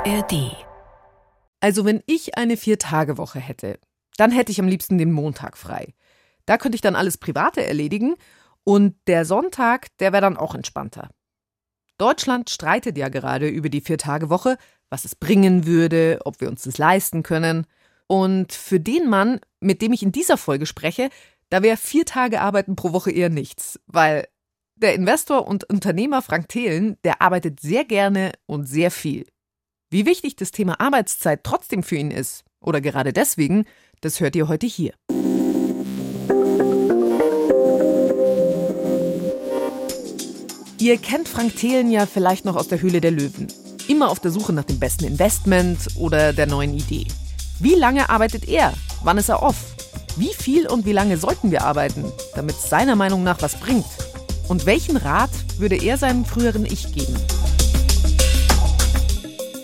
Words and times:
ARD. 0.00 0.56
Also 1.60 1.84
wenn 1.84 2.02
ich 2.06 2.38
eine 2.38 2.56
Vier-Tage-Woche 2.56 3.38
hätte, 3.38 3.78
dann 4.16 4.30
hätte 4.30 4.50
ich 4.50 4.58
am 4.58 4.66
liebsten 4.66 4.96
den 4.96 5.12
Montag 5.12 5.58
frei. 5.58 5.92
Da 6.46 6.56
könnte 6.56 6.76
ich 6.76 6.80
dann 6.80 6.96
alles 6.96 7.18
Private 7.18 7.66
erledigen 7.66 8.14
und 8.64 8.96
der 9.06 9.26
Sonntag, 9.26 9.88
der 9.98 10.12
wäre 10.12 10.22
dann 10.22 10.38
auch 10.38 10.54
entspannter. 10.54 11.10
Deutschland 11.98 12.48
streitet 12.48 12.96
ja 12.96 13.10
gerade 13.10 13.48
über 13.48 13.68
die 13.68 13.82
Vier-Tage-Woche, 13.82 14.56
was 14.88 15.04
es 15.04 15.14
bringen 15.14 15.66
würde, 15.66 16.20
ob 16.24 16.40
wir 16.40 16.48
uns 16.48 16.62
das 16.62 16.78
leisten 16.78 17.22
können. 17.22 17.66
Und 18.06 18.54
für 18.54 18.80
den 18.80 19.06
Mann, 19.06 19.40
mit 19.60 19.82
dem 19.82 19.92
ich 19.92 20.02
in 20.02 20.12
dieser 20.12 20.38
Folge 20.38 20.64
spreche, 20.64 21.10
da 21.50 21.62
wäre 21.62 21.76
vier 21.76 22.06
Tage 22.06 22.40
Arbeiten 22.40 22.74
pro 22.74 22.94
Woche 22.94 23.10
eher 23.10 23.28
nichts, 23.28 23.78
weil 23.86 24.26
der 24.76 24.94
Investor 24.94 25.46
und 25.46 25.64
Unternehmer 25.64 26.22
Frank 26.22 26.48
Thelen, 26.48 26.96
der 27.04 27.20
arbeitet 27.20 27.60
sehr 27.60 27.84
gerne 27.84 28.32
und 28.46 28.64
sehr 28.64 28.90
viel. 28.90 29.26
Wie 29.92 30.06
wichtig 30.06 30.36
das 30.36 30.52
Thema 30.52 30.78
Arbeitszeit 30.78 31.42
trotzdem 31.42 31.82
für 31.82 31.96
ihn 31.96 32.12
ist, 32.12 32.44
oder 32.60 32.80
gerade 32.80 33.12
deswegen, 33.12 33.64
das 34.00 34.20
hört 34.20 34.36
ihr 34.36 34.46
heute 34.46 34.68
hier. 34.68 34.92
Ihr 40.78 40.96
kennt 40.96 41.28
Frank 41.28 41.56
Thelen 41.56 41.90
ja 41.90 42.06
vielleicht 42.06 42.44
noch 42.44 42.54
aus 42.54 42.68
der 42.68 42.80
Höhle 42.80 43.00
der 43.00 43.10
Löwen. 43.10 43.48
Immer 43.88 44.10
auf 44.10 44.20
der 44.20 44.30
Suche 44.30 44.52
nach 44.52 44.64
dem 44.64 44.78
besten 44.78 45.06
Investment 45.06 45.80
oder 45.96 46.32
der 46.32 46.46
neuen 46.46 46.72
Idee. 46.72 47.08
Wie 47.58 47.74
lange 47.74 48.08
arbeitet 48.10 48.48
er? 48.48 48.72
Wann 49.02 49.18
ist 49.18 49.28
er 49.28 49.42
off? 49.42 49.74
Wie 50.14 50.32
viel 50.32 50.68
und 50.68 50.86
wie 50.86 50.92
lange 50.92 51.16
sollten 51.16 51.50
wir 51.50 51.64
arbeiten, 51.64 52.04
damit 52.36 52.54
es 52.54 52.70
seiner 52.70 52.94
Meinung 52.94 53.24
nach 53.24 53.42
was 53.42 53.58
bringt? 53.58 53.86
Und 54.46 54.66
welchen 54.66 54.96
Rat 54.96 55.30
würde 55.58 55.82
er 55.82 55.98
seinem 55.98 56.24
früheren 56.24 56.64
Ich 56.64 56.92
geben? 56.92 57.16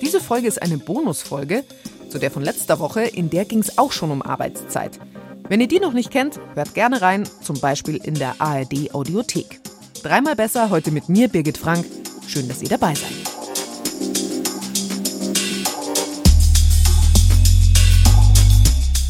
Diese 0.07 0.21
Folge 0.21 0.47
ist 0.47 0.63
eine 0.63 0.79
Bonusfolge 0.79 1.65
zu 2.11 2.21
der 2.21 2.31
von 2.31 2.45
letzter 2.45 2.79
Woche, 2.79 3.01
in 3.03 3.29
der 3.29 3.45
ging 3.45 3.59
es 3.59 3.77
auch 3.77 3.91
schon 3.91 4.13
um 4.13 4.23
Arbeitszeit. 4.23 5.01
Wenn 5.49 5.61
ihr 5.61 5.67
die 5.67 5.81
noch 5.81 5.95
nicht 5.95 6.13
kennt, 6.13 6.39
hört 6.55 6.75
gerne 6.75 7.03
rein, 7.03 7.29
zum 7.43 7.59
Beispiel 7.59 7.97
in 7.97 8.15
der 8.15 8.41
ARD 8.41 8.95
Audiothek. 8.95 9.59
Dreimal 10.05 10.37
besser 10.37 10.71
heute 10.71 10.93
mit 10.93 11.09
mir, 11.09 11.27
Birgit 11.27 11.59
Frank. 11.59 11.85
Schön, 12.29 12.47
dass 12.47 12.63
ihr 12.63 12.69
dabei 12.69 12.95
seid. 12.95 13.11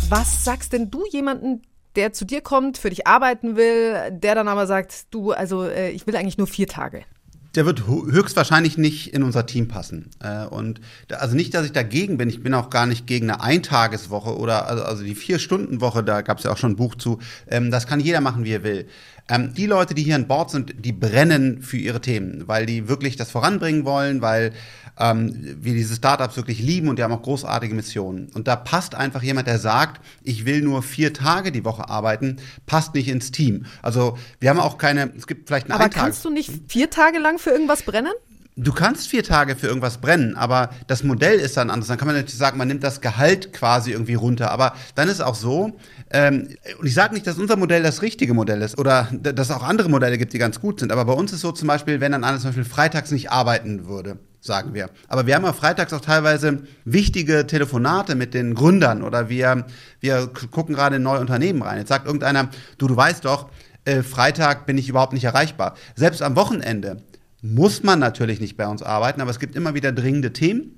Was 0.08 0.44
sagst 0.46 0.72
denn 0.72 0.90
du 0.90 1.04
jemanden, 1.10 1.60
der 1.94 2.14
zu 2.14 2.24
dir 2.24 2.40
kommt, 2.40 2.78
für 2.78 2.88
dich 2.88 3.06
arbeiten 3.06 3.56
will, 3.56 4.12
der 4.12 4.34
dann 4.34 4.48
aber 4.48 4.66
sagt, 4.66 5.12
du, 5.14 5.32
also 5.32 5.64
äh, 5.64 5.90
ich 5.90 6.06
will 6.06 6.16
eigentlich 6.16 6.38
nur 6.38 6.46
vier 6.46 6.68
Tage? 6.68 7.04
Der 7.56 7.66
wird 7.66 7.86
höchstwahrscheinlich 7.86 8.78
nicht 8.78 9.14
in 9.14 9.22
unser 9.22 9.46
Team 9.46 9.68
passen. 9.68 10.10
Äh, 10.22 10.46
und 10.46 10.80
also 11.10 11.34
nicht, 11.34 11.54
dass 11.54 11.64
ich 11.64 11.72
dagegen 11.72 12.18
bin. 12.18 12.28
Ich 12.28 12.42
bin 12.42 12.54
auch 12.54 12.70
gar 12.70 12.86
nicht 12.86 13.06
gegen 13.06 13.30
eine 13.30 13.40
Eintageswoche 13.40 14.36
oder 14.36 14.68
also, 14.68 14.84
also 14.84 15.02
die 15.02 15.14
Vier-Stunden-Woche, 15.14 16.04
da 16.04 16.20
gab 16.20 16.38
es 16.38 16.44
ja 16.44 16.52
auch 16.52 16.56
schon 16.58 16.72
ein 16.72 16.76
Buch 16.76 16.94
zu. 16.94 17.18
Ähm, 17.48 17.70
das 17.70 17.86
kann 17.86 18.00
jeder 18.00 18.20
machen, 18.20 18.44
wie 18.44 18.52
er 18.52 18.62
will. 18.62 18.86
Ähm, 19.28 19.54
die 19.54 19.66
Leute, 19.66 19.94
die 19.94 20.02
hier 20.02 20.14
an 20.14 20.28
Bord 20.28 20.50
sind, 20.50 20.74
die 20.84 20.92
brennen 20.92 21.62
für 21.62 21.76
ihre 21.76 22.00
Themen, 22.00 22.46
weil 22.46 22.66
die 22.66 22.88
wirklich 22.88 23.16
das 23.16 23.30
voranbringen 23.30 23.84
wollen, 23.84 24.22
weil 24.22 24.52
ähm, 24.98 25.56
wir 25.60 25.74
diese 25.74 25.96
Startups 25.96 26.36
wirklich 26.36 26.60
lieben 26.60 26.88
und 26.88 26.98
die 26.98 27.02
haben 27.02 27.12
auch 27.12 27.22
großartige 27.22 27.74
Missionen. 27.74 28.28
Und 28.34 28.48
da 28.48 28.56
passt 28.56 28.94
einfach 28.94 29.22
jemand, 29.22 29.46
der 29.46 29.58
sagt, 29.58 30.00
ich 30.22 30.46
will 30.46 30.62
nur 30.62 30.82
vier 30.82 31.12
Tage 31.12 31.52
die 31.52 31.64
Woche 31.64 31.88
arbeiten, 31.88 32.36
passt 32.66 32.94
nicht 32.94 33.08
ins 33.08 33.30
Team. 33.32 33.66
Also 33.82 34.16
wir 34.40 34.50
haben 34.50 34.60
auch 34.60 34.78
keine, 34.78 35.12
es 35.16 35.26
gibt 35.26 35.48
vielleicht 35.48 35.66
eine 35.66 35.74
Aber 35.74 35.88
kannst 35.88 36.24
du 36.24 36.30
nicht 36.30 36.50
vier 36.68 36.88
Tage 36.88 37.18
lang 37.18 37.38
für 37.38 37.50
irgendwas 37.50 37.82
brennen? 37.82 38.12
Du 38.58 38.72
kannst 38.72 39.08
vier 39.08 39.22
Tage 39.22 39.54
für 39.54 39.66
irgendwas 39.66 39.98
brennen, 39.98 40.34
aber 40.34 40.70
das 40.86 41.04
Modell 41.04 41.38
ist 41.38 41.58
dann 41.58 41.68
anders. 41.68 41.88
Dann 41.88 41.98
kann 41.98 42.06
man 42.06 42.16
natürlich 42.16 42.38
sagen, 42.38 42.56
man 42.56 42.68
nimmt 42.68 42.82
das 42.82 43.02
Gehalt 43.02 43.52
quasi 43.52 43.92
irgendwie 43.92 44.14
runter. 44.14 44.50
Aber 44.50 44.72
dann 44.94 45.10
ist 45.10 45.20
auch 45.20 45.34
so, 45.34 45.76
ähm, 46.08 46.48
und 46.80 46.86
ich 46.86 46.94
sage 46.94 47.12
nicht, 47.12 47.26
dass 47.26 47.36
unser 47.36 47.56
Modell 47.56 47.82
das 47.82 48.00
richtige 48.00 48.32
Modell 48.32 48.62
ist 48.62 48.78
oder 48.78 49.08
dass 49.12 49.50
es 49.50 49.54
auch 49.54 49.62
andere 49.62 49.90
Modelle 49.90 50.16
gibt, 50.16 50.32
die 50.32 50.38
ganz 50.38 50.58
gut 50.58 50.80
sind. 50.80 50.90
Aber 50.90 51.04
bei 51.04 51.12
uns 51.12 51.34
ist 51.34 51.42
so 51.42 51.52
zum 51.52 51.68
Beispiel, 51.68 52.00
wenn 52.00 52.12
dann 52.12 52.24
einer 52.24 52.38
zum 52.38 52.48
Beispiel 52.48 52.64
freitags 52.64 53.10
nicht 53.10 53.30
arbeiten 53.30 53.88
würde, 53.88 54.20
sagen 54.40 54.72
wir. 54.72 54.88
Aber 55.08 55.26
wir 55.26 55.34
haben 55.34 55.44
ja 55.44 55.52
freitags 55.52 55.92
auch 55.92 56.00
teilweise 56.00 56.62
wichtige 56.86 57.46
Telefonate 57.46 58.14
mit 58.14 58.32
den 58.32 58.54
Gründern 58.54 59.02
oder 59.02 59.28
wir, 59.28 59.66
wir 60.00 60.30
gucken 60.50 60.74
gerade 60.74 60.96
in 60.96 61.02
neue 61.02 61.20
Unternehmen 61.20 61.60
rein. 61.60 61.76
Jetzt 61.76 61.88
sagt 61.88 62.06
irgendeiner, 62.06 62.48
du, 62.78 62.88
du 62.88 62.96
weißt 62.96 63.26
doch, 63.26 63.50
äh, 63.84 64.02
Freitag 64.02 64.64
bin 64.64 64.78
ich 64.78 64.88
überhaupt 64.88 65.12
nicht 65.12 65.24
erreichbar. 65.24 65.74
Selbst 65.94 66.22
am 66.22 66.36
Wochenende 66.36 67.02
muss 67.54 67.82
man 67.82 67.98
natürlich 67.98 68.40
nicht 68.40 68.56
bei 68.56 68.66
uns 68.66 68.82
arbeiten, 68.82 69.20
aber 69.20 69.30
es 69.30 69.38
gibt 69.38 69.56
immer 69.56 69.74
wieder 69.74 69.92
dringende 69.92 70.32
Themen. 70.32 70.72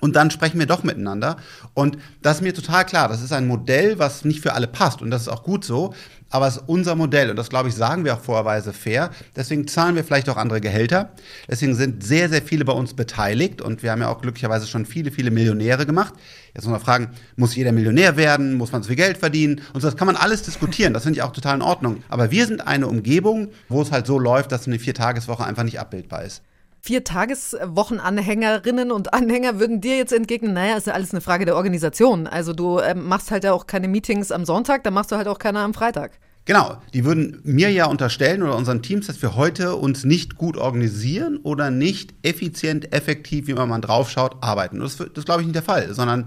Und 0.00 0.16
dann 0.16 0.32
sprechen 0.32 0.58
wir 0.58 0.66
doch 0.66 0.82
miteinander. 0.82 1.36
Und 1.72 1.98
das 2.20 2.38
ist 2.38 2.42
mir 2.42 2.52
total 2.52 2.84
klar. 2.84 3.08
Das 3.08 3.22
ist 3.22 3.32
ein 3.32 3.46
Modell, 3.46 3.96
was 4.00 4.24
nicht 4.24 4.40
für 4.40 4.52
alle 4.54 4.66
passt. 4.66 5.00
Und 5.00 5.12
das 5.12 5.22
ist 5.22 5.28
auch 5.28 5.44
gut 5.44 5.64
so 5.64 5.94
aber 6.34 6.48
es 6.48 6.56
ist 6.56 6.64
unser 6.66 6.96
Modell 6.96 7.30
und 7.30 7.36
das, 7.36 7.48
glaube 7.48 7.68
ich, 7.68 7.76
sagen 7.76 8.04
wir 8.04 8.14
auch 8.14 8.20
vorweise 8.20 8.72
fair. 8.72 9.10
Deswegen 9.36 9.68
zahlen 9.68 9.94
wir 9.94 10.02
vielleicht 10.02 10.28
auch 10.28 10.36
andere 10.36 10.60
Gehälter. 10.60 11.12
Deswegen 11.48 11.76
sind 11.76 12.02
sehr, 12.02 12.28
sehr 12.28 12.42
viele 12.42 12.64
bei 12.64 12.72
uns 12.72 12.94
beteiligt 12.94 13.62
und 13.62 13.84
wir 13.84 13.92
haben 13.92 14.00
ja 14.00 14.08
auch 14.08 14.20
glücklicherweise 14.20 14.66
schon 14.66 14.84
viele, 14.84 15.12
viele 15.12 15.30
Millionäre 15.30 15.86
gemacht. 15.86 16.12
Jetzt 16.54 16.64
muss 16.64 16.72
man 16.72 16.80
fragen, 16.80 17.10
muss 17.36 17.54
jeder 17.56 17.72
Millionär 17.72 18.16
werden? 18.16 18.54
Muss 18.54 18.70
man 18.70 18.82
so 18.82 18.86
viel 18.86 18.96
Geld 18.96 19.18
verdienen? 19.18 19.60
Und 19.72 19.80
so, 19.80 19.88
das 19.88 19.96
kann 19.96 20.06
man 20.06 20.14
alles 20.14 20.42
diskutieren. 20.42 20.94
Das 20.94 21.02
finde 21.02 21.18
ich 21.18 21.24
auch 21.24 21.32
total 21.32 21.56
in 21.56 21.62
Ordnung. 21.62 22.04
Aber 22.08 22.30
wir 22.30 22.46
sind 22.46 22.64
eine 22.64 22.86
Umgebung, 22.86 23.48
wo 23.68 23.82
es 23.82 23.90
halt 23.90 24.06
so 24.06 24.20
läuft, 24.20 24.52
dass 24.52 24.68
eine 24.68 24.78
Viertageswoche 24.78 25.44
einfach 25.44 25.64
nicht 25.64 25.80
abbildbar 25.80 26.22
ist. 26.22 26.42
Vier-Tages-Wochenanhängerinnen 26.82 28.92
und 28.92 29.12
Anhänger 29.14 29.58
würden 29.58 29.80
dir 29.80 29.96
jetzt 29.96 30.12
entgegnen, 30.12 30.52
naja, 30.52 30.76
ist 30.76 30.86
ja 30.86 30.92
alles 30.92 31.12
eine 31.12 31.22
Frage 31.22 31.46
der 31.46 31.56
Organisation. 31.56 32.26
Also 32.26 32.52
du 32.52 32.78
ähm, 32.78 33.08
machst 33.08 33.30
halt 33.30 33.42
ja 33.42 33.54
auch 33.54 33.66
keine 33.66 33.88
Meetings 33.88 34.30
am 34.30 34.44
Sonntag, 34.44 34.84
dann 34.84 34.92
machst 34.92 35.10
du 35.10 35.16
halt 35.16 35.26
auch 35.26 35.38
keine 35.38 35.60
am 35.60 35.72
Freitag. 35.72 36.10
Genau, 36.46 36.76
die 36.92 37.06
würden 37.06 37.40
mir 37.42 37.70
ja 37.70 37.86
unterstellen 37.86 38.42
oder 38.42 38.56
unseren 38.56 38.82
Teams, 38.82 39.06
dass 39.06 39.22
wir 39.22 39.34
heute 39.34 39.76
uns 39.76 40.04
nicht 40.04 40.36
gut 40.36 40.58
organisieren 40.58 41.38
oder 41.38 41.70
nicht 41.70 42.12
effizient, 42.22 42.92
effektiv, 42.92 43.46
wie 43.46 43.54
man 43.54 43.68
mal 43.68 43.80
draufschaut, 43.80 44.36
arbeiten. 44.42 44.80
Das, 44.80 44.98
das 44.98 45.08
ist, 45.14 45.24
glaube 45.24 45.40
ich, 45.40 45.46
nicht 45.46 45.56
der 45.56 45.62
Fall, 45.62 45.94
sondern 45.94 46.26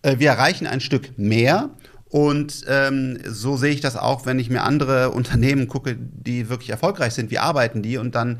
äh, 0.00 0.18
wir 0.18 0.30
erreichen 0.30 0.66
ein 0.66 0.80
Stück 0.80 1.18
mehr. 1.18 1.70
Und 2.08 2.64
ähm, 2.66 3.18
so 3.26 3.58
sehe 3.58 3.72
ich 3.72 3.82
das 3.82 3.96
auch, 3.96 4.24
wenn 4.24 4.38
ich 4.38 4.48
mir 4.48 4.62
andere 4.62 5.10
Unternehmen 5.12 5.68
gucke, 5.68 5.96
die 5.98 6.48
wirklich 6.48 6.70
erfolgreich 6.70 7.12
sind. 7.12 7.30
Wie 7.30 7.38
arbeiten 7.38 7.82
die? 7.82 7.98
Und 7.98 8.14
dann 8.14 8.38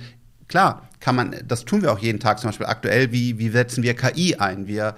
klar, 0.48 0.88
kann 1.00 1.14
man, 1.14 1.36
das 1.46 1.66
tun 1.66 1.82
wir 1.82 1.92
auch 1.92 1.98
jeden 1.98 2.20
Tag, 2.20 2.38
zum 2.38 2.48
Beispiel 2.48 2.66
aktuell, 2.66 3.12
wie, 3.12 3.38
wie 3.38 3.50
setzen 3.50 3.82
wir 3.82 3.92
KI 3.94 4.36
ein? 4.36 4.66
Wir 4.66 4.94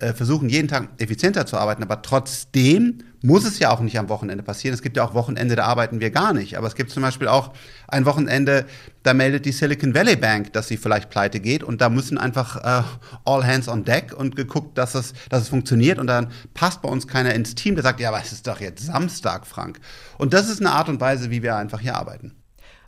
äh, 0.00 0.12
versuchen 0.12 0.48
jeden 0.48 0.68
Tag 0.68 0.88
effizienter 0.98 1.46
zu 1.46 1.56
arbeiten, 1.56 1.82
aber 1.82 2.02
trotzdem 2.02 2.98
muss 3.22 3.44
es 3.44 3.58
ja 3.58 3.70
auch 3.70 3.80
nicht 3.80 3.98
am 3.98 4.08
Wochenende 4.08 4.42
passieren. 4.42 4.74
Es 4.74 4.82
gibt 4.82 4.96
ja 4.96 5.04
auch 5.04 5.14
Wochenende, 5.14 5.54
da 5.54 5.64
arbeiten 5.64 6.00
wir 6.00 6.10
gar 6.10 6.32
nicht. 6.32 6.56
Aber 6.56 6.66
es 6.66 6.74
gibt 6.74 6.90
zum 6.90 7.02
Beispiel 7.02 7.28
auch 7.28 7.52
ein 7.86 8.06
Wochenende, 8.06 8.64
da 9.02 9.12
meldet 9.12 9.44
die 9.44 9.52
Silicon 9.52 9.94
Valley 9.94 10.16
Bank, 10.16 10.52
dass 10.54 10.68
sie 10.68 10.78
vielleicht 10.78 11.10
pleite 11.10 11.40
geht 11.40 11.62
und 11.62 11.80
da 11.80 11.90
müssen 11.90 12.18
einfach 12.18 12.56
äh, 12.56 12.82
all 13.24 13.46
hands 13.46 13.68
on 13.68 13.84
deck 13.84 14.14
und 14.16 14.36
geguckt, 14.36 14.78
dass 14.78 14.94
es, 14.94 15.12
dass 15.28 15.42
es 15.42 15.48
funktioniert 15.48 15.98
und 15.98 16.06
dann 16.06 16.30
passt 16.54 16.80
bei 16.82 16.88
uns 16.88 17.06
keiner 17.06 17.34
ins 17.34 17.54
Team, 17.54 17.74
der 17.74 17.84
sagt, 17.84 18.00
ja, 18.00 18.08
aber 18.08 18.20
es 18.20 18.32
ist 18.32 18.46
doch 18.46 18.60
jetzt 18.60 18.86
Samstag, 18.86 19.46
Frank. 19.46 19.80
Und 20.16 20.32
das 20.32 20.48
ist 20.48 20.60
eine 20.60 20.72
Art 20.72 20.88
und 20.88 21.00
Weise, 21.00 21.30
wie 21.30 21.42
wir 21.42 21.56
einfach 21.56 21.80
hier 21.80 21.96
arbeiten. 21.96 22.39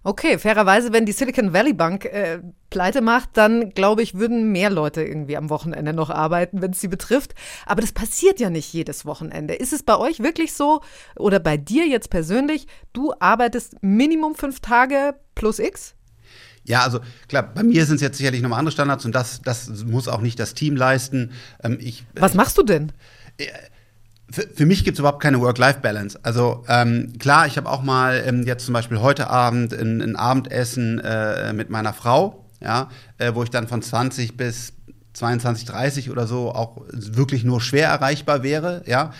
Okay, 0.05 0.37
fairerweise, 0.39 0.93
wenn 0.93 1.07
die 1.07 1.13
Silicon 1.13 1.53
Valley 1.53 1.73
Bank 1.73 2.07
äh, 2.07 2.41
pleite 2.71 3.01
macht, 3.01 3.31
dann 3.35 3.71
glaube 3.71 4.03
ich, 4.03 4.15
würden 4.15 4.51
mehr 4.51 4.69
Leute 4.69 5.03
irgendwie 5.03 5.37
am 5.37 5.49
Wochenende 5.49 5.93
noch 5.93 6.11
arbeiten, 6.11 6.61
wenn 6.61 6.73
es 6.73 6.81
sie 6.81 6.89
betrifft. 6.89 7.35
Aber 7.67 7.81
das 7.83 7.93
passiert 7.93 8.41
ja 8.41 8.51
nicht 8.51 8.73
jedes 8.73 9.07
Wochenende. 9.07 9.55
Ist 9.55 9.73
es 9.73 9.85
bei 9.85 9.97
euch 9.97 10.21
wirklich 10.21 10.55
so 10.55 10.81
oder 11.17 11.39
bei 11.39 11.57
dir 11.57 11.87
jetzt 11.87 12.11
persönlich, 12.11 12.67
du 12.93 13.13
arbeitest 13.21 13.77
Minimum 13.81 14.35
fünf 14.35 14.59
Tage 14.59 15.15
plus 15.37 15.61
X? 15.61 15.95
Ja, 16.65 16.83
also 16.83 17.01
klar, 17.29 17.43
bei 17.55 17.63
mir 17.63 17.87
sind 17.87 17.97
es 17.97 18.03
jetzt 18.03 18.19
sicherlich 18.19 18.43
nochmal 18.43 18.59
andere 18.59 18.73
Standards 18.73 19.05
und 19.05 19.15
das, 19.15 19.41
das 19.43 19.69
muss 19.85 20.09
auch 20.09 20.21
nicht 20.21 20.39
das 20.39 20.55
Team 20.55 20.77
leisten. 20.77 21.33
Ähm, 21.63 21.79
ich, 21.81 22.05
Was 22.15 22.35
machst 22.35 22.59
du 22.59 22.63
denn? 22.63 22.93
Äh, 23.39 23.47
für, 24.33 24.49
für 24.49 24.67
mich 24.67 24.85
gibt 24.85 24.97
es 24.97 24.99
überhaupt 24.99 25.23
keine 25.23 25.41
Work-Life-Balance. 25.41 26.19
Also 26.23 26.65
ähm, 26.69 27.13
klar, 27.19 27.47
ich 27.47 27.57
habe 27.57 27.71
auch 27.71 27.83
mal 27.83 28.23
ähm, 28.27 28.45
jetzt 28.45 28.65
zum 28.65 28.73
Beispiel 28.73 29.01
heute 29.01 29.29
Abend 29.29 29.73
ein, 29.73 30.01
ein 30.01 30.17
Abendessen 30.17 30.99
äh, 31.01 31.53
mit 31.53 31.71
meiner 31.71 31.93
Frau, 31.93 32.47
ja, 32.61 32.89
äh, 33.19 33.35
wo 33.35 33.43
ich 33.43 33.51
dann 33.51 33.69
von 33.69 33.83
20 33.83 34.37
bis 34.37 34.73
22, 35.13 35.67
30 35.67 36.11
oder 36.11 36.27
so 36.27 36.51
auch 36.53 36.81
wirklich 36.91 37.45
nur 37.45 37.61
schwer 37.61 37.89
erreichbar 37.89 38.43
wäre, 38.43 38.83
ja. 38.87 39.13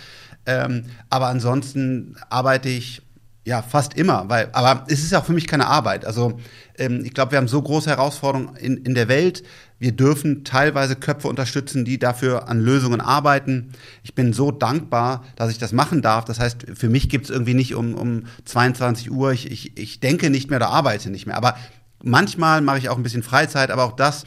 Ähm, 0.45 0.85
aber 1.09 1.27
ansonsten 1.27 2.17
arbeite 2.29 2.67
ich 2.67 3.01
ja, 3.45 3.61
fast 3.61 3.95
immer, 3.95 4.29
weil, 4.29 4.49
aber 4.53 4.85
es 4.87 5.03
ist 5.03 5.13
auch 5.13 5.25
für 5.25 5.33
mich 5.33 5.47
keine 5.47 5.67
Arbeit. 5.67 6.05
Also 6.05 6.39
ähm, 6.77 7.03
ich 7.03 7.13
glaube, 7.13 7.31
wir 7.31 7.37
haben 7.37 7.49
so 7.49 7.61
große 7.61 7.89
Herausforderungen 7.89 8.55
in, 8.55 8.77
in 8.77 8.95
der 8.95 9.09
Welt. 9.09 9.43
Wir 9.79 9.91
dürfen 9.91 10.45
teilweise 10.45 10.95
Köpfe 10.95 11.27
unterstützen, 11.27 11.83
die 11.83 11.99
dafür 11.99 12.47
an 12.47 12.61
Lösungen 12.61 13.01
arbeiten. 13.01 13.73
Ich 14.01 14.15
bin 14.15 14.31
so 14.31 14.51
dankbar, 14.51 15.25
dass 15.35 15.51
ich 15.51 15.57
das 15.57 15.73
machen 15.73 16.01
darf. 16.01 16.23
Das 16.23 16.39
heißt, 16.39 16.67
für 16.73 16.87
mich 16.87 17.09
gibt 17.09 17.25
es 17.25 17.31
irgendwie 17.31 17.53
nicht 17.53 17.75
um, 17.75 17.95
um 17.95 18.23
22 18.45 19.11
Uhr, 19.11 19.33
ich, 19.33 19.51
ich, 19.51 19.77
ich 19.77 19.99
denke 19.99 20.29
nicht 20.29 20.49
mehr 20.49 20.57
oder 20.57 20.69
arbeite 20.69 21.09
nicht 21.09 21.25
mehr. 21.25 21.35
Aber 21.35 21.57
manchmal 22.01 22.61
mache 22.61 22.77
ich 22.77 22.87
auch 22.87 22.95
ein 22.95 23.03
bisschen 23.03 23.23
Freizeit, 23.23 23.71
aber 23.71 23.83
auch 23.83 23.95
das 23.97 24.23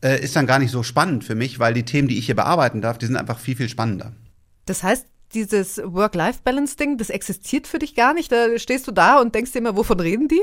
äh, 0.00 0.22
ist 0.22 0.36
dann 0.36 0.46
gar 0.46 0.60
nicht 0.60 0.70
so 0.70 0.84
spannend 0.84 1.24
für 1.24 1.34
mich, 1.34 1.58
weil 1.58 1.74
die 1.74 1.84
Themen, 1.84 2.06
die 2.06 2.18
ich 2.18 2.26
hier 2.26 2.36
bearbeiten 2.36 2.80
darf, 2.80 2.98
die 2.98 3.06
sind 3.06 3.16
einfach 3.16 3.40
viel, 3.40 3.56
viel 3.56 3.68
spannender. 3.68 4.12
Das 4.64 4.84
heißt, 4.84 5.06
dieses 5.34 5.78
Work-Life-Balance-Ding, 5.84 6.98
das 6.98 7.10
existiert 7.10 7.66
für 7.66 7.78
dich 7.78 7.94
gar 7.94 8.14
nicht? 8.14 8.32
Da 8.32 8.58
stehst 8.58 8.86
du 8.86 8.92
da 8.92 9.20
und 9.20 9.34
denkst 9.34 9.52
dir 9.52 9.58
immer, 9.58 9.76
wovon 9.76 10.00
reden 10.00 10.28
die? 10.28 10.42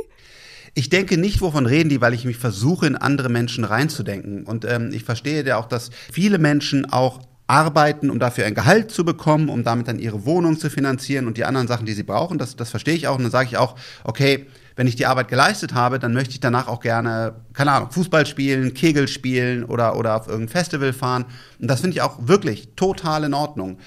Ich 0.73 0.89
denke 0.89 1.17
nicht, 1.17 1.41
wovon 1.41 1.65
reden 1.65 1.89
die, 1.89 2.01
weil 2.01 2.13
ich 2.13 2.25
mich 2.25 2.37
versuche, 2.37 2.85
in 2.85 2.95
andere 2.95 3.29
Menschen 3.29 3.63
reinzudenken. 3.63 4.43
Und 4.43 4.65
ähm, 4.65 4.91
ich 4.93 5.03
verstehe 5.03 5.45
ja 5.45 5.57
auch, 5.57 5.67
dass 5.67 5.89
viele 6.11 6.37
Menschen 6.37 6.91
auch 6.91 7.21
arbeiten, 7.47 8.09
um 8.09 8.19
dafür 8.19 8.45
ein 8.45 8.55
Gehalt 8.55 8.91
zu 8.91 9.05
bekommen, 9.05 9.49
um 9.49 9.63
damit 9.63 9.87
dann 9.87 9.99
ihre 9.99 10.25
Wohnung 10.25 10.57
zu 10.57 10.69
finanzieren 10.69 11.27
und 11.27 11.37
die 11.37 11.45
anderen 11.45 11.67
Sachen, 11.67 11.85
die 11.85 11.93
sie 11.93 12.03
brauchen. 12.03 12.37
Das, 12.37 12.55
das 12.55 12.71
verstehe 12.71 12.95
ich 12.95 13.07
auch. 13.07 13.17
Und 13.17 13.23
dann 13.23 13.31
sage 13.31 13.49
ich 13.49 13.57
auch, 13.57 13.75
okay, 14.03 14.47
wenn 14.75 14.87
ich 14.87 14.95
die 14.95 15.05
Arbeit 15.05 15.27
geleistet 15.27 15.73
habe, 15.73 15.99
dann 15.99 16.13
möchte 16.13 16.31
ich 16.31 16.39
danach 16.39 16.67
auch 16.67 16.81
gerne, 16.81 17.35
keine 17.53 17.71
Ahnung, 17.71 17.91
Fußball 17.91 18.25
spielen, 18.25 18.73
Kegel 18.73 19.07
spielen 19.07 19.63
oder, 19.63 19.95
oder 19.95 20.17
auf 20.17 20.27
irgendein 20.27 20.49
Festival 20.49 20.91
fahren. 20.91 21.25
Und 21.59 21.69
das 21.69 21.81
finde 21.81 21.95
ich 21.95 22.01
auch 22.01 22.27
wirklich 22.27 22.69
total 22.75 23.23
in 23.23 23.33
Ordnung. 23.33 23.77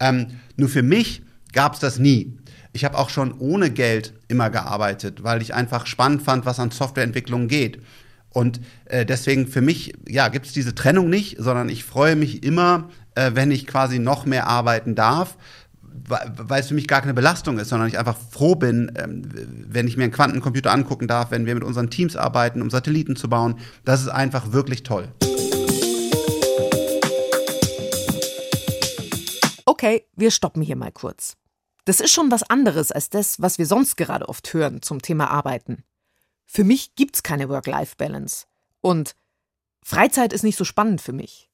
Ähm, 0.00 0.28
nur 0.56 0.68
für 0.68 0.82
mich 0.82 1.22
gab 1.52 1.74
es 1.74 1.80
das 1.80 1.98
nie. 1.98 2.36
Ich 2.72 2.84
habe 2.84 2.98
auch 2.98 3.08
schon 3.08 3.32
ohne 3.38 3.70
Geld 3.70 4.12
immer 4.28 4.50
gearbeitet, 4.50 5.22
weil 5.22 5.40
ich 5.40 5.54
einfach 5.54 5.86
spannend 5.86 6.22
fand, 6.22 6.44
was 6.44 6.60
an 6.60 6.70
Softwareentwicklung 6.70 7.48
geht. 7.48 7.80
Und 8.30 8.60
äh, 8.84 9.06
deswegen 9.06 9.46
für 9.46 9.62
mich, 9.62 9.94
ja, 10.06 10.28
gibt 10.28 10.44
es 10.44 10.52
diese 10.52 10.74
Trennung 10.74 11.08
nicht, 11.08 11.36
sondern 11.38 11.70
ich 11.70 11.84
freue 11.84 12.16
mich 12.16 12.42
immer, 12.42 12.90
äh, 13.14 13.30
wenn 13.32 13.50
ich 13.50 13.66
quasi 13.66 13.98
noch 13.98 14.26
mehr 14.26 14.46
arbeiten 14.46 14.94
darf, 14.94 15.38
weil 16.08 16.60
es 16.60 16.68
für 16.68 16.74
mich 16.74 16.86
gar 16.86 17.00
keine 17.00 17.14
Belastung 17.14 17.58
ist, 17.58 17.70
sondern 17.70 17.88
ich 17.88 17.98
einfach 17.98 18.16
froh 18.30 18.54
bin, 18.54 18.92
ähm, 19.02 19.22
wenn 19.68 19.88
ich 19.88 19.96
mir 19.96 20.04
einen 20.04 20.12
Quantencomputer 20.12 20.70
angucken 20.70 21.08
darf, 21.08 21.30
wenn 21.30 21.46
wir 21.46 21.54
mit 21.54 21.64
unseren 21.64 21.88
Teams 21.88 22.14
arbeiten, 22.14 22.60
um 22.60 22.68
Satelliten 22.68 23.16
zu 23.16 23.30
bauen. 23.30 23.56
Das 23.86 24.02
ist 24.02 24.08
einfach 24.08 24.52
wirklich 24.52 24.82
toll. 24.82 25.08
Okay, 29.66 30.06
wir 30.14 30.30
stoppen 30.30 30.62
hier 30.62 30.76
mal 30.76 30.92
kurz. 30.92 31.36
Das 31.84 32.00
ist 32.00 32.12
schon 32.12 32.30
was 32.30 32.44
anderes 32.44 32.92
als 32.92 33.10
das, 33.10 33.42
was 33.42 33.58
wir 33.58 33.66
sonst 33.66 33.96
gerade 33.96 34.28
oft 34.28 34.54
hören 34.54 34.80
zum 34.80 35.02
Thema 35.02 35.28
Arbeiten. 35.30 35.84
Für 36.46 36.62
mich 36.62 36.94
gibt's 36.94 37.24
keine 37.24 37.48
Work-Life-Balance. 37.48 38.46
Und 38.80 39.16
Freizeit 39.82 40.32
ist 40.32 40.44
nicht 40.44 40.56
so 40.56 40.64
spannend 40.64 41.00
für 41.00 41.12
mich. 41.12 41.50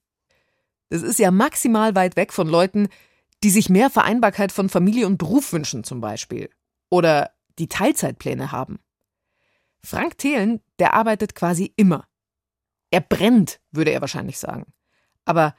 Das 0.91 1.03
ist 1.03 1.19
ja 1.19 1.31
maximal 1.31 1.95
weit 1.95 2.17
weg 2.17 2.35
von 2.35 2.49
Leuten, 2.49 2.89
die 3.43 3.51
sich 3.51 3.71
mehr 3.71 3.89
Vereinbarkeit 3.89 4.53
von 4.53 4.69
Familie 4.69 5.07
und 5.07 5.17
Beruf 5.17 5.53
wünschen 5.55 5.83
zum 5.83 6.03
Beispiel. 6.03 6.51
Oder 6.91 7.33
die 7.59 7.69
Teilzeitpläne 7.69 8.53
haben. 8.53 8.79
Frank 9.83 10.19
Thelen, 10.19 10.61
der 10.79 10.93
arbeitet 10.93 11.35
quasi 11.35 11.73
immer. 11.77 12.07
Er 12.91 13.01
brennt, 13.01 13.61
würde 13.71 13.91
er 13.91 14.03
wahrscheinlich 14.03 14.39
sagen. 14.39 14.73
Aber 15.25 15.57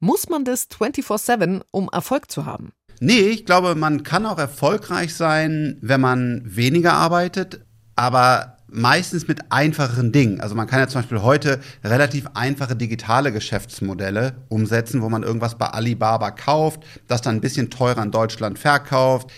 muss 0.00 0.28
man 0.28 0.44
das 0.44 0.68
24-7, 0.70 1.62
um 1.70 1.88
Erfolg 1.92 2.30
zu 2.30 2.46
haben? 2.46 2.72
Nee, 3.00 3.20
ich 3.20 3.46
glaube, 3.46 3.74
man 3.74 4.02
kann 4.02 4.26
auch 4.26 4.38
erfolgreich 4.38 5.14
sein, 5.14 5.78
wenn 5.80 6.00
man 6.00 6.42
weniger 6.44 6.94
arbeitet, 6.94 7.64
aber 7.96 8.56
meistens 8.72 9.26
mit 9.26 9.50
einfacheren 9.50 10.12
Dingen. 10.12 10.40
Also 10.40 10.54
man 10.54 10.66
kann 10.66 10.80
ja 10.80 10.88
zum 10.88 11.00
Beispiel 11.00 11.22
heute 11.22 11.60
relativ 11.82 12.26
einfache 12.34 12.76
digitale 12.76 13.32
Geschäftsmodelle 13.32 14.34
umsetzen, 14.48 15.02
wo 15.02 15.08
man 15.08 15.22
irgendwas 15.22 15.56
bei 15.56 15.66
Alibaba 15.66 16.30
kauft, 16.30 16.82
das 17.08 17.22
dann 17.22 17.36
ein 17.36 17.40
bisschen 17.40 17.70
teurer 17.70 18.02
in 18.02 18.10
Deutschland 18.10 18.58
verkauft. 18.58 19.30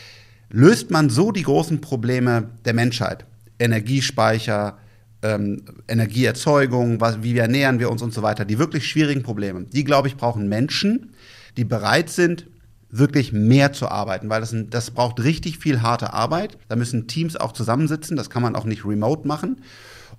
Löst 0.50 0.90
man 0.90 1.08
so 1.08 1.32
die 1.32 1.44
großen 1.44 1.80
Probleme 1.80 2.50
der 2.64 2.74
Menschheit? 2.74 3.24
Energiespeicher, 3.58 4.76
ähm, 5.22 5.62
Energieerzeugung, 5.88 7.00
was, 7.00 7.22
wie 7.22 7.36
ernähren 7.36 7.78
wir 7.78 7.90
uns 7.90 8.02
und 8.02 8.12
so 8.12 8.22
weiter. 8.22 8.44
Die 8.44 8.58
wirklich 8.58 8.86
schwierigen 8.86 9.22
Probleme. 9.22 9.64
Die, 9.64 9.84
glaube 9.84 10.08
ich, 10.08 10.16
brauchen 10.16 10.48
Menschen, 10.48 11.14
die 11.56 11.64
bereit 11.64 12.10
sind, 12.10 12.46
wirklich 12.90 13.32
mehr 13.32 13.72
zu 13.72 13.88
arbeiten, 13.88 14.28
weil 14.28 14.40
das, 14.40 14.54
das 14.68 14.90
braucht 14.90 15.20
richtig 15.20 15.58
viel 15.58 15.80
harte 15.80 16.12
Arbeit. 16.12 16.58
Da 16.68 16.76
müssen 16.76 17.08
Teams 17.08 17.36
auch 17.36 17.52
zusammensitzen, 17.52 18.16
das 18.16 18.30
kann 18.30 18.42
man 18.42 18.54
auch 18.54 18.64
nicht 18.64 18.84
remote 18.84 19.26
machen. 19.26 19.62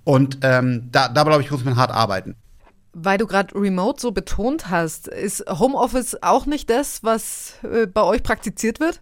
Und 0.02 0.38
ähm, 0.42 0.88
da, 0.90 1.08
da 1.08 1.22
glaube 1.22 1.42
ich, 1.42 1.50
muss 1.50 1.64
man 1.64 1.76
hart 1.76 1.92
arbeiten. 1.92 2.34
Weil 2.92 3.18
du 3.18 3.26
gerade 3.26 3.54
Remote 3.54 4.00
so 4.00 4.12
betont 4.12 4.70
hast, 4.70 5.08
ist 5.08 5.44
Homeoffice 5.48 6.22
auch 6.22 6.46
nicht 6.46 6.68
das, 6.68 7.02
was 7.02 7.54
äh, 7.62 7.86
bei 7.86 8.02
euch 8.02 8.22
praktiziert 8.22 8.80
wird? 8.80 9.00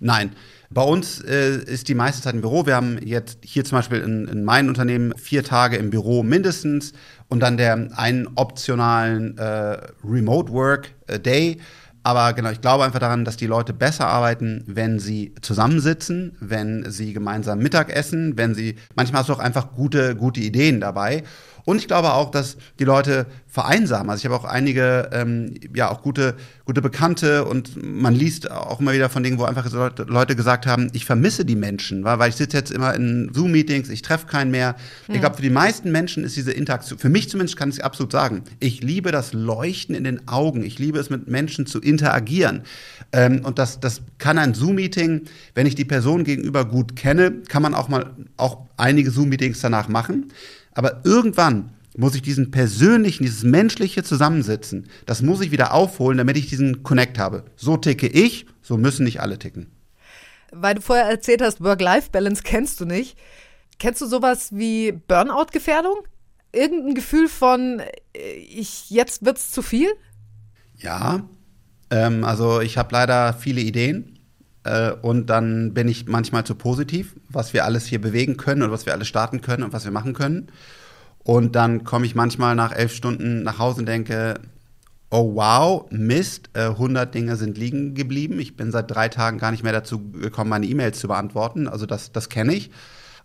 Nein. 0.00 0.32
Bei 0.72 0.82
uns 0.82 1.20
äh, 1.20 1.56
ist 1.64 1.88
die 1.88 1.94
meiste 1.94 2.22
Zeit 2.22 2.34
im 2.34 2.42
Büro. 2.42 2.64
Wir 2.64 2.76
haben 2.76 2.98
jetzt 3.04 3.38
hier 3.42 3.64
zum 3.64 3.78
Beispiel 3.78 3.98
in, 3.98 4.28
in 4.28 4.44
meinem 4.44 4.68
Unternehmen 4.68 5.12
vier 5.16 5.42
Tage 5.42 5.76
im 5.76 5.90
Büro 5.90 6.22
mindestens 6.22 6.92
und 7.28 7.40
dann 7.40 7.56
der 7.56 7.88
einen 7.96 8.28
optionalen 8.36 9.36
äh, 9.36 9.78
Remote 10.04 10.52
Work 10.52 10.92
äh, 11.08 11.18
Day. 11.18 11.58
Aber 12.02 12.32
genau, 12.32 12.50
ich 12.50 12.60
glaube 12.60 12.84
einfach 12.84 13.00
daran, 13.00 13.24
dass 13.24 13.36
die 13.36 13.46
Leute 13.46 13.72
besser 13.72 14.06
arbeiten, 14.06 14.64
wenn 14.66 14.98
sie 14.98 15.34
zusammensitzen, 15.42 16.36
wenn 16.40 16.90
sie 16.90 17.12
gemeinsam 17.12 17.58
Mittag 17.58 17.94
essen, 17.94 18.38
wenn 18.38 18.54
sie, 18.54 18.76
manchmal 18.94 19.20
hast 19.20 19.28
du 19.28 19.34
auch 19.34 19.38
einfach 19.38 19.74
gute, 19.74 20.16
gute 20.16 20.40
Ideen 20.40 20.80
dabei. 20.80 21.24
Und 21.64 21.78
ich 21.78 21.86
glaube 21.86 22.12
auch, 22.12 22.30
dass 22.30 22.56
die 22.78 22.84
Leute 22.84 23.26
vereinsamen. 23.50 24.10
Also 24.10 24.20
ich 24.20 24.24
habe 24.26 24.36
auch 24.36 24.48
einige, 24.48 25.10
ähm, 25.12 25.54
ja, 25.74 25.90
auch 25.90 26.02
gute, 26.02 26.36
gute 26.64 26.80
Bekannte 26.80 27.44
und 27.44 27.82
man 27.82 28.14
liest 28.14 28.48
auch 28.48 28.78
immer 28.78 28.92
wieder 28.92 29.10
von 29.10 29.24
Dingen, 29.24 29.38
wo 29.38 29.44
einfach 29.44 29.68
Leute 30.06 30.36
gesagt 30.36 30.66
haben, 30.66 30.88
ich 30.92 31.04
vermisse 31.04 31.44
die 31.44 31.56
Menschen, 31.56 32.04
weil, 32.04 32.20
weil 32.20 32.28
ich 32.28 32.36
sitze 32.36 32.56
jetzt 32.56 32.70
immer 32.70 32.94
in 32.94 33.28
Zoom-Meetings, 33.34 33.88
ich 33.88 34.02
treffe 34.02 34.28
keinen 34.28 34.52
mehr. 34.52 34.76
Ja. 35.08 35.14
Ich 35.14 35.20
glaube, 35.20 35.34
für 35.34 35.42
die 35.42 35.50
meisten 35.50 35.90
Menschen 35.90 36.22
ist 36.22 36.36
diese 36.36 36.52
Interaktion, 36.52 37.00
für 37.00 37.08
mich 37.08 37.28
zumindest 37.28 37.56
kann 37.56 37.70
ich 37.70 37.78
es 37.78 37.80
absolut 37.82 38.12
sagen, 38.12 38.44
ich 38.60 38.82
liebe 38.82 39.10
das 39.10 39.32
Leuchten 39.32 39.96
in 39.96 40.04
den 40.04 40.28
Augen, 40.28 40.62
ich 40.62 40.78
liebe 40.78 41.00
es 41.00 41.10
mit 41.10 41.26
Menschen 41.26 41.66
zu 41.66 41.80
interagieren. 41.80 42.62
Ähm, 43.12 43.44
und 43.44 43.58
das, 43.58 43.80
das 43.80 44.02
kann 44.18 44.38
ein 44.38 44.54
Zoom-Meeting, 44.54 45.22
wenn 45.56 45.66
ich 45.66 45.74
die 45.74 45.84
Person 45.84 46.22
gegenüber 46.22 46.64
gut 46.64 46.94
kenne, 46.94 47.42
kann 47.48 47.62
man 47.62 47.74
auch 47.74 47.88
mal 47.88 48.12
auch 48.36 48.58
einige 48.76 49.10
Zoom-Meetings 49.10 49.60
danach 49.60 49.88
machen. 49.88 50.30
Aber 50.74 51.00
irgendwann 51.04 51.70
muss 51.96 52.14
ich 52.14 52.22
diesen 52.22 52.50
persönlichen, 52.50 53.24
dieses 53.24 53.42
menschliche 53.42 54.02
Zusammensitzen, 54.02 54.88
das 55.06 55.22
muss 55.22 55.40
ich 55.40 55.50
wieder 55.50 55.74
aufholen, 55.74 56.18
damit 56.18 56.36
ich 56.36 56.48
diesen 56.48 56.82
Connect 56.82 57.18
habe. 57.18 57.44
So 57.56 57.76
ticke 57.76 58.06
ich, 58.06 58.46
so 58.62 58.76
müssen 58.76 59.04
nicht 59.04 59.20
alle 59.20 59.38
ticken. 59.38 59.70
Weil 60.52 60.76
du 60.76 60.80
vorher 60.80 61.06
erzählt 61.06 61.42
hast, 61.42 61.62
Work-Life-Balance 61.62 62.42
kennst 62.42 62.80
du 62.80 62.84
nicht. 62.84 63.16
Kennst 63.78 64.00
du 64.00 64.06
sowas 64.06 64.50
wie 64.52 64.92
Burnout-Gefährdung? 64.92 65.96
Irgendein 66.52 66.94
Gefühl 66.94 67.28
von, 67.28 67.80
äh, 68.12 68.32
ich, 68.34 68.90
jetzt 68.90 69.24
wird's 69.24 69.52
zu 69.52 69.62
viel? 69.62 69.88
Ja, 70.76 71.28
ähm, 71.90 72.24
also 72.24 72.60
ich 72.60 72.78
habe 72.78 72.92
leider 72.92 73.32
viele 73.34 73.60
Ideen 73.60 74.19
äh, 74.64 74.92
und 74.92 75.26
dann 75.26 75.74
bin 75.74 75.88
ich 75.88 76.06
manchmal 76.06 76.44
zu 76.44 76.54
positiv, 76.54 77.14
was 77.28 77.52
wir 77.52 77.64
alles 77.64 77.86
hier 77.86 78.00
bewegen 78.00 78.36
können 78.36 78.62
und 78.62 78.70
was 78.70 78.86
wir 78.86 78.92
alles 78.92 79.08
starten 79.08 79.40
können 79.40 79.62
und 79.62 79.72
was 79.72 79.84
wir 79.84 79.92
machen 79.92 80.12
können. 80.12 80.48
Und 81.22 81.54
dann 81.54 81.84
komme 81.84 82.06
ich 82.06 82.14
manchmal 82.14 82.54
nach 82.54 82.72
elf 82.72 82.94
Stunden 82.94 83.42
nach 83.42 83.58
Hause 83.58 83.80
und 83.80 83.86
denke, 83.86 84.40
oh 85.10 85.34
wow, 85.34 85.86
Mist, 85.90 86.50
äh, 86.54 86.66
100 86.66 87.14
Dinge 87.14 87.36
sind 87.36 87.58
liegen 87.58 87.94
geblieben. 87.94 88.38
Ich 88.38 88.56
bin 88.56 88.70
seit 88.70 88.90
drei 88.90 89.08
Tagen 89.08 89.38
gar 89.38 89.50
nicht 89.50 89.62
mehr 89.62 89.72
dazu 89.72 90.10
gekommen, 90.12 90.50
meine 90.50 90.66
E-Mails 90.66 91.00
zu 91.00 91.08
beantworten. 91.08 91.68
Also 91.68 91.86
das, 91.86 92.12
das 92.12 92.28
kenne 92.28 92.54
ich. 92.54 92.70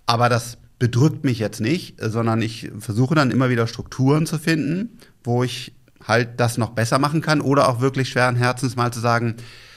Aber 0.06 0.30
das 0.30 0.58
bedrückt 0.80 1.24
mich 1.24 1.40
jetzt 1.40 1.62
nicht, 1.62 1.96
sondern 2.02 2.42
ich 2.42 2.72
versuche 2.80 3.16
dann 3.16 3.32
immer 3.32 3.50
wieder 3.50 3.68
Strukturen 3.68 4.26
zu 4.26 4.38
finden, 4.38 4.98
wo 5.24 5.44
ich 5.44 5.74
halt 6.06 6.40
das 6.40 6.58
noch 6.58 6.72
besser 6.72 7.00
machen 7.00 7.22
kann 7.22 7.42
oder 7.42 7.70
auch 7.70 7.82
wirklich 7.82 8.10
schweren 8.10 8.36
Herzens 8.36 8.76
mal 8.76 8.92
zu 8.92 9.00
sagen, 9.00 9.36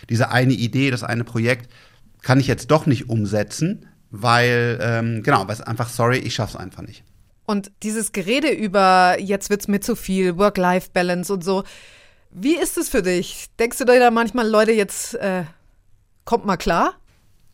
diese 0.09 0.31
eine 0.31 0.53
Idee, 0.53 0.91
das 0.91 1.03
eine 1.03 1.25
Projekt 1.25 1.71
kann 2.23 2.41
ich 2.41 2.47
jetzt 2.47 2.71
doch 2.71 2.87
nicht 2.87 3.09
umsetzen, 3.09 3.87
weil, 4.11 4.79
ähm, 4.83 5.23
genau, 5.23 5.47
weil 5.47 5.55
es 5.55 5.61
einfach, 5.61 5.89
sorry, 5.89 6.19
ich 6.19 6.35
schaff's 6.35 6.57
einfach 6.57 6.83
nicht. 6.83 7.05
Und 7.47 7.71
dieses 7.83 8.13
Gerede 8.13 8.51
über, 8.51 9.17
jetzt 9.21 9.51
wird's 9.51 9.69
mir 9.69 9.81
zu 9.81 9.97
viel, 9.97 10.37
Work-Life-Balance 10.37 11.33
und 11.33 11.45
so, 11.45 11.65
wie 12.31 12.57
ist 12.57 12.77
es 12.77 12.89
für 12.89 13.03
dich? 13.03 13.47
Denkst 13.59 13.79
du 13.79 13.85
dir 13.85 13.99
da 13.99 14.11
manchmal, 14.11 14.47
Leute, 14.47 14.73
jetzt 14.73 15.15
äh, 15.15 15.45
kommt 16.25 16.45
mal 16.45 16.59
klar? 16.59 16.95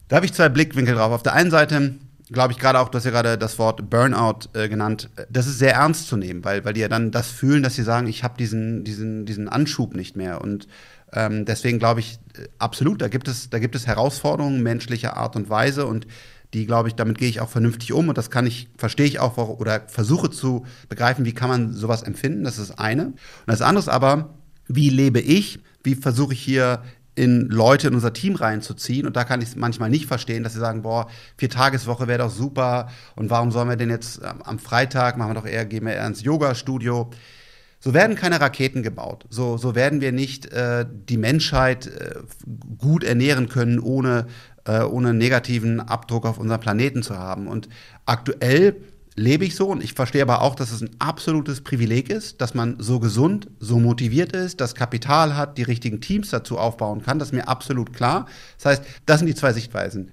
Da 0.08 0.16
habe 0.16 0.26
ich 0.26 0.32
zwei 0.32 0.48
Blickwinkel 0.48 0.96
drauf. 0.96 1.12
Auf 1.12 1.22
der 1.22 1.34
einen 1.34 1.50
Seite 1.50 1.94
glaube 2.30 2.52
ich 2.52 2.58
gerade 2.58 2.80
auch, 2.80 2.88
du 2.88 2.96
hast 2.96 3.04
ja 3.04 3.10
gerade 3.10 3.38
das 3.38 3.58
Wort 3.58 3.88
Burnout 3.90 4.48
äh, 4.54 4.68
genannt, 4.68 5.10
das 5.30 5.46
ist 5.46 5.58
sehr 5.58 5.74
ernst 5.74 6.08
zu 6.08 6.16
nehmen, 6.16 6.44
weil, 6.44 6.64
weil 6.64 6.72
die 6.72 6.80
ja 6.80 6.88
dann 6.88 7.10
das 7.10 7.28
fühlen, 7.30 7.62
dass 7.62 7.74
sie 7.74 7.82
sagen, 7.82 8.06
ich 8.06 8.24
habe 8.24 8.36
diesen, 8.36 8.84
diesen, 8.84 9.26
diesen 9.26 9.48
Anschub 9.48 9.94
nicht 9.94 10.16
mehr. 10.16 10.40
Und 10.40 10.66
ähm, 11.14 11.44
deswegen 11.44 11.78
glaube 11.78 12.00
ich, 12.00 12.18
äh, 12.36 12.46
absolut, 12.58 13.00
da 13.00 13.08
gibt, 13.08 13.28
es, 13.28 13.50
da 13.50 13.58
gibt 13.58 13.74
es 13.74 13.86
Herausforderungen 13.86 14.62
menschlicher 14.62 15.16
Art 15.16 15.36
und 15.36 15.48
Weise 15.48 15.86
und 15.86 16.06
die, 16.52 16.66
glaube 16.66 16.88
ich, 16.88 16.94
damit 16.94 17.18
gehe 17.18 17.28
ich 17.28 17.40
auch 17.40 17.48
vernünftig 17.48 17.92
um 17.92 18.08
und 18.08 18.18
das 18.18 18.30
kann 18.30 18.46
ich, 18.46 18.68
verstehe 18.76 19.06
ich 19.06 19.18
auch 19.18 19.36
oder 19.36 19.82
versuche 19.88 20.30
zu 20.30 20.64
begreifen, 20.88 21.24
wie 21.24 21.34
kann 21.34 21.48
man 21.48 21.72
sowas 21.72 22.02
empfinden, 22.02 22.44
das 22.44 22.58
ist 22.58 22.70
das 22.70 22.78
eine. 22.78 23.06
Und 23.06 23.16
das 23.46 23.62
andere 23.62 23.80
ist 23.80 23.88
aber, 23.88 24.34
wie 24.68 24.90
lebe 24.90 25.20
ich, 25.20 25.58
wie 25.82 25.94
versuche 25.94 26.32
ich 26.32 26.40
hier 26.40 26.82
in 27.16 27.48
Leute 27.48 27.88
in 27.88 27.94
unser 27.94 28.12
Team 28.12 28.34
reinzuziehen. 28.34 29.06
Und 29.06 29.16
da 29.16 29.24
kann 29.24 29.40
ich 29.40 29.50
es 29.50 29.56
manchmal 29.56 29.90
nicht 29.90 30.06
verstehen, 30.06 30.42
dass 30.42 30.54
sie 30.54 30.58
sagen, 30.58 30.82
boah, 30.82 31.08
vier 31.36 31.50
Tageswoche 31.50 32.08
wäre 32.08 32.24
doch 32.24 32.30
super. 32.30 32.88
Und 33.14 33.30
warum 33.30 33.52
sollen 33.52 33.68
wir 33.68 33.76
denn 33.76 33.90
jetzt 33.90 34.20
ähm, 34.24 34.42
am 34.42 34.58
Freitag, 34.58 35.16
machen 35.16 35.30
wir 35.30 35.40
doch 35.40 35.46
eher, 35.46 35.64
gehen 35.64 35.84
wir 35.86 35.92
eher 35.92 36.06
ins 36.06 36.22
Yoga-Studio. 36.22 37.10
So 37.84 37.92
werden 37.92 38.16
keine 38.16 38.40
Raketen 38.40 38.82
gebaut. 38.82 39.26
So, 39.28 39.58
so 39.58 39.74
werden 39.74 40.00
wir 40.00 40.10
nicht 40.10 40.46
äh, 40.46 40.86
die 40.88 41.18
Menschheit 41.18 41.86
äh, 41.86 42.14
gut 42.78 43.04
ernähren 43.04 43.50
können, 43.50 43.78
ohne, 43.78 44.26
äh, 44.64 44.80
ohne 44.80 45.12
negativen 45.12 45.80
Abdruck 45.80 46.24
auf 46.24 46.38
unseren 46.38 46.60
Planeten 46.60 47.02
zu 47.02 47.18
haben. 47.18 47.46
Und 47.46 47.68
aktuell 48.06 48.76
lebe 49.16 49.44
ich 49.44 49.54
so 49.54 49.68
und 49.68 49.84
ich 49.84 49.92
verstehe 49.92 50.22
aber 50.22 50.40
auch, 50.40 50.54
dass 50.54 50.72
es 50.72 50.80
ein 50.80 50.96
absolutes 50.98 51.60
Privileg 51.60 52.08
ist, 52.08 52.40
dass 52.40 52.54
man 52.54 52.76
so 52.78 53.00
gesund, 53.00 53.50
so 53.60 53.78
motiviert 53.78 54.32
ist, 54.32 54.62
das 54.62 54.74
Kapital 54.74 55.36
hat, 55.36 55.58
die 55.58 55.62
richtigen 55.62 56.00
Teams 56.00 56.30
dazu 56.30 56.56
aufbauen 56.56 57.02
kann. 57.02 57.18
Das 57.18 57.28
ist 57.28 57.34
mir 57.34 57.48
absolut 57.48 57.92
klar. 57.92 58.24
Das 58.56 58.64
heißt, 58.64 58.84
das 59.04 59.18
sind 59.18 59.26
die 59.26 59.34
zwei 59.34 59.52
Sichtweisen. 59.52 60.10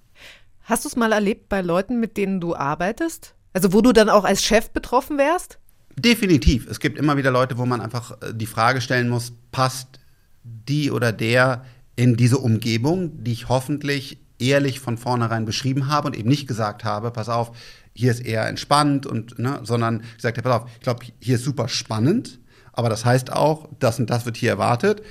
Hast 0.64 0.84
du 0.84 0.90
es 0.90 0.98
mal 0.98 1.14
erlebt 1.14 1.48
bei 1.48 1.62
Leuten, 1.62 2.02
mit 2.02 2.18
denen 2.18 2.42
du 2.42 2.54
arbeitest? 2.54 3.34
Also 3.54 3.72
wo 3.72 3.80
du 3.80 3.94
dann 3.94 4.10
auch 4.10 4.26
als 4.26 4.44
Chef 4.44 4.72
betroffen 4.72 5.18
wärst? 5.18 5.58
Definitiv. 5.98 6.68
Es 6.68 6.80
gibt 6.80 6.98
immer 6.98 7.18
wieder 7.18 7.32
Leute, 7.32 7.58
wo 7.58 7.66
man 7.66 7.82
einfach 7.82 8.12
äh, 8.22 8.34
die 8.34 8.46
Frage 8.46 8.82
stellen 8.82 9.10
muss, 9.10 9.34
passt 9.52 10.00
die 10.44 10.92
oder 10.92 11.12
der 11.12 11.66
in 11.96 12.16
diese 12.16 12.38
Umgebung, 12.38 13.24
die 13.24 13.34
ich 13.34 13.50
hoffentlich 13.50 14.20
ehrlich 14.40 14.80
von 14.80 14.98
vornherein 14.98 15.46
beschrieben 15.46 15.88
habe 15.88 16.08
und 16.08 16.18
eben 16.18 16.30
nicht 16.30 16.48
gesagt 16.48 16.84
habe, 16.84 17.12
pass 17.12 17.30
auf, 17.30 17.52
hier 17.94 18.12
ist 18.12 18.22
eher 18.22 18.48
entspannt 18.48 19.06
und, 19.06 19.38
ne, 19.38 19.60
sondern 19.64 20.04
gesagt 20.16 20.38
habe, 20.38 20.50
pass 20.50 20.62
auf, 20.62 20.70
ich 20.76 20.82
glaube, 20.82 21.06
hier 21.20 21.36
ist 21.36 21.44
super 21.44 21.68
spannend, 21.68 22.40
aber 22.74 22.90
das 22.90 23.06
heißt 23.06 23.32
auch, 23.32 23.70
das 23.80 24.00
und 24.00 24.10
das 24.10 24.26
wird 24.26 24.38
hier 24.38 24.52
erwartet. 24.52 25.04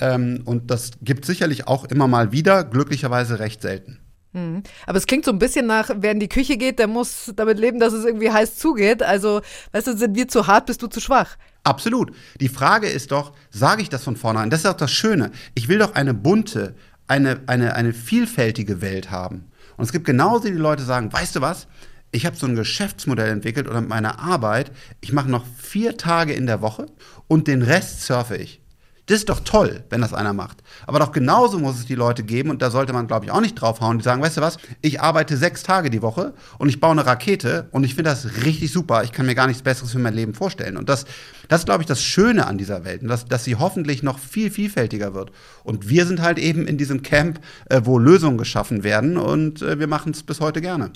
Ähm, 0.00 0.42
und 0.44 0.70
das 0.70 0.92
gibt 1.02 1.24
sicherlich 1.26 1.68
auch 1.68 1.84
immer 1.84 2.08
mal 2.08 2.32
wieder, 2.32 2.64
glücklicherweise 2.64 3.38
recht 3.38 3.62
selten. 3.62 4.00
Mhm. 4.32 4.62
Aber 4.86 4.98
es 4.98 5.06
klingt 5.06 5.24
so 5.24 5.30
ein 5.30 5.38
bisschen 5.38 5.66
nach, 5.66 5.90
wer 5.94 6.12
in 6.12 6.20
die 6.20 6.28
Küche 6.28 6.56
geht, 6.56 6.78
der 6.78 6.86
muss 6.86 7.32
damit 7.36 7.58
leben, 7.58 7.78
dass 7.78 7.92
es 7.92 8.04
irgendwie 8.04 8.30
heiß 8.30 8.56
zugeht. 8.56 9.02
Also, 9.02 9.42
weißt 9.72 9.88
du, 9.88 9.96
sind 9.96 10.16
wir 10.16 10.28
zu 10.28 10.46
hart, 10.46 10.66
bist 10.66 10.82
du 10.82 10.86
zu 10.86 11.00
schwach? 11.00 11.36
Absolut. 11.64 12.12
Die 12.40 12.48
Frage 12.48 12.88
ist 12.88 13.12
doch, 13.12 13.32
sage 13.50 13.82
ich 13.82 13.88
das 13.88 14.04
von 14.04 14.16
vornherein? 14.16 14.50
Das 14.50 14.60
ist 14.60 14.66
auch 14.66 14.76
das 14.76 14.90
Schöne. 14.90 15.30
Ich 15.54 15.68
will 15.68 15.78
doch 15.78 15.94
eine 15.94 16.14
bunte, 16.14 16.74
eine, 17.06 17.40
eine, 17.46 17.76
eine 17.76 17.92
vielfältige 17.92 18.80
Welt 18.80 19.10
haben. 19.10 19.50
Und 19.76 19.84
es 19.84 19.92
gibt 19.92 20.06
genauso 20.06 20.48
die 20.48 20.54
Leute, 20.54 20.82
die 20.82 20.88
sagen, 20.88 21.12
weißt 21.12 21.36
du 21.36 21.40
was? 21.40 21.68
Ich 22.10 22.26
habe 22.26 22.36
so 22.36 22.46
ein 22.46 22.56
Geschäftsmodell 22.56 23.30
entwickelt 23.30 23.68
oder 23.68 23.80
mit 23.80 23.90
meiner 23.90 24.18
Arbeit. 24.18 24.70
Ich 25.00 25.12
mache 25.12 25.30
noch 25.30 25.44
vier 25.58 25.96
Tage 25.96 26.32
in 26.32 26.46
der 26.46 26.60
Woche 26.60 26.86
und 27.26 27.48
den 27.48 27.62
Rest 27.62 28.02
surfe 28.02 28.36
ich. 28.36 28.61
Das 29.06 29.18
ist 29.18 29.28
doch 29.28 29.40
toll, 29.40 29.82
wenn 29.90 30.00
das 30.00 30.14
einer 30.14 30.32
macht. 30.32 30.58
Aber 30.86 31.00
doch 31.00 31.10
genauso 31.10 31.58
muss 31.58 31.76
es 31.76 31.86
die 31.86 31.96
Leute 31.96 32.22
geben, 32.22 32.50
und 32.50 32.62
da 32.62 32.70
sollte 32.70 32.92
man, 32.92 33.08
glaube 33.08 33.24
ich, 33.24 33.32
auch 33.32 33.40
nicht 33.40 33.54
draufhauen, 33.54 33.98
die 33.98 34.04
sagen, 34.04 34.22
weißt 34.22 34.36
du 34.36 34.40
was, 34.42 34.58
ich 34.80 35.00
arbeite 35.00 35.36
sechs 35.36 35.64
Tage 35.64 35.90
die 35.90 36.02
Woche 36.02 36.34
und 36.58 36.68
ich 36.68 36.78
baue 36.78 36.92
eine 36.92 37.04
Rakete 37.04 37.68
und 37.72 37.82
ich 37.82 37.96
finde 37.96 38.10
das 38.10 38.44
richtig 38.44 38.70
super. 38.72 39.02
Ich 39.02 39.10
kann 39.10 39.26
mir 39.26 39.34
gar 39.34 39.48
nichts 39.48 39.62
Besseres 39.62 39.90
für 39.90 39.98
mein 39.98 40.14
Leben 40.14 40.34
vorstellen. 40.34 40.76
Und 40.76 40.88
das, 40.88 41.04
das 41.48 41.62
ist, 41.62 41.64
glaube 41.66 41.82
ich, 41.82 41.88
das 41.88 42.00
Schöne 42.00 42.46
an 42.46 42.58
dieser 42.58 42.84
Welt, 42.84 43.00
dass, 43.02 43.24
dass 43.24 43.42
sie 43.42 43.56
hoffentlich 43.56 44.04
noch 44.04 44.20
viel 44.20 44.52
vielfältiger 44.52 45.14
wird. 45.14 45.32
Und 45.64 45.88
wir 45.88 46.06
sind 46.06 46.22
halt 46.22 46.38
eben 46.38 46.68
in 46.68 46.78
diesem 46.78 47.02
Camp, 47.02 47.40
äh, 47.70 47.80
wo 47.84 47.98
Lösungen 47.98 48.38
geschaffen 48.38 48.84
werden 48.84 49.16
und 49.16 49.62
äh, 49.62 49.80
wir 49.80 49.88
machen 49.88 50.12
es 50.12 50.22
bis 50.22 50.40
heute 50.40 50.60
gerne. 50.60 50.92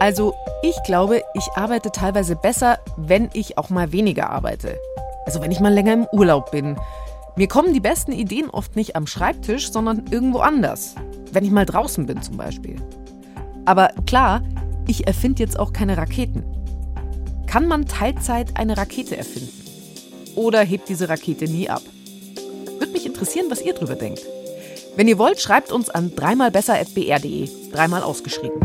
Also 0.00 0.34
ich 0.62 0.82
glaube, 0.82 1.22
ich 1.34 1.46
arbeite 1.54 1.92
teilweise 1.92 2.34
besser, 2.34 2.78
wenn 2.96 3.28
ich 3.34 3.58
auch 3.58 3.68
mal 3.68 3.92
weniger 3.92 4.30
arbeite. 4.30 4.80
Also 5.26 5.42
wenn 5.42 5.52
ich 5.52 5.60
mal 5.60 5.72
länger 5.72 5.92
im 5.92 6.06
Urlaub 6.12 6.50
bin. 6.50 6.76
Mir 7.36 7.48
kommen 7.48 7.74
die 7.74 7.80
besten 7.80 8.12
Ideen 8.12 8.48
oft 8.48 8.76
nicht 8.76 8.96
am 8.96 9.06
Schreibtisch, 9.06 9.70
sondern 9.70 10.06
irgendwo 10.10 10.38
anders. 10.38 10.94
Wenn 11.32 11.44
ich 11.44 11.50
mal 11.50 11.66
draußen 11.66 12.06
bin 12.06 12.22
zum 12.22 12.38
Beispiel. 12.38 12.76
Aber 13.66 13.88
klar, 14.06 14.42
ich 14.86 15.06
erfinde 15.06 15.42
jetzt 15.42 15.58
auch 15.58 15.74
keine 15.74 15.98
Raketen. 15.98 16.44
Kann 17.46 17.68
man 17.68 17.86
Teilzeit 17.86 18.56
eine 18.56 18.78
Rakete 18.78 19.18
erfinden? 19.18 19.52
Oder 20.34 20.62
hebt 20.62 20.88
diese 20.88 21.10
Rakete 21.10 21.44
nie 21.44 21.68
ab? 21.68 21.82
Würde 22.78 22.92
mich 22.92 23.04
interessieren, 23.04 23.46
was 23.50 23.60
ihr 23.60 23.74
drüber 23.74 23.96
denkt. 23.96 24.22
Wenn 24.96 25.08
ihr 25.08 25.18
wollt, 25.18 25.40
schreibt 25.40 25.70
uns 25.70 25.90
an 25.90 26.14
dreimalbesser.br.de. 26.16 27.48
Dreimal 27.70 28.02
ausgeschrieben. 28.02 28.60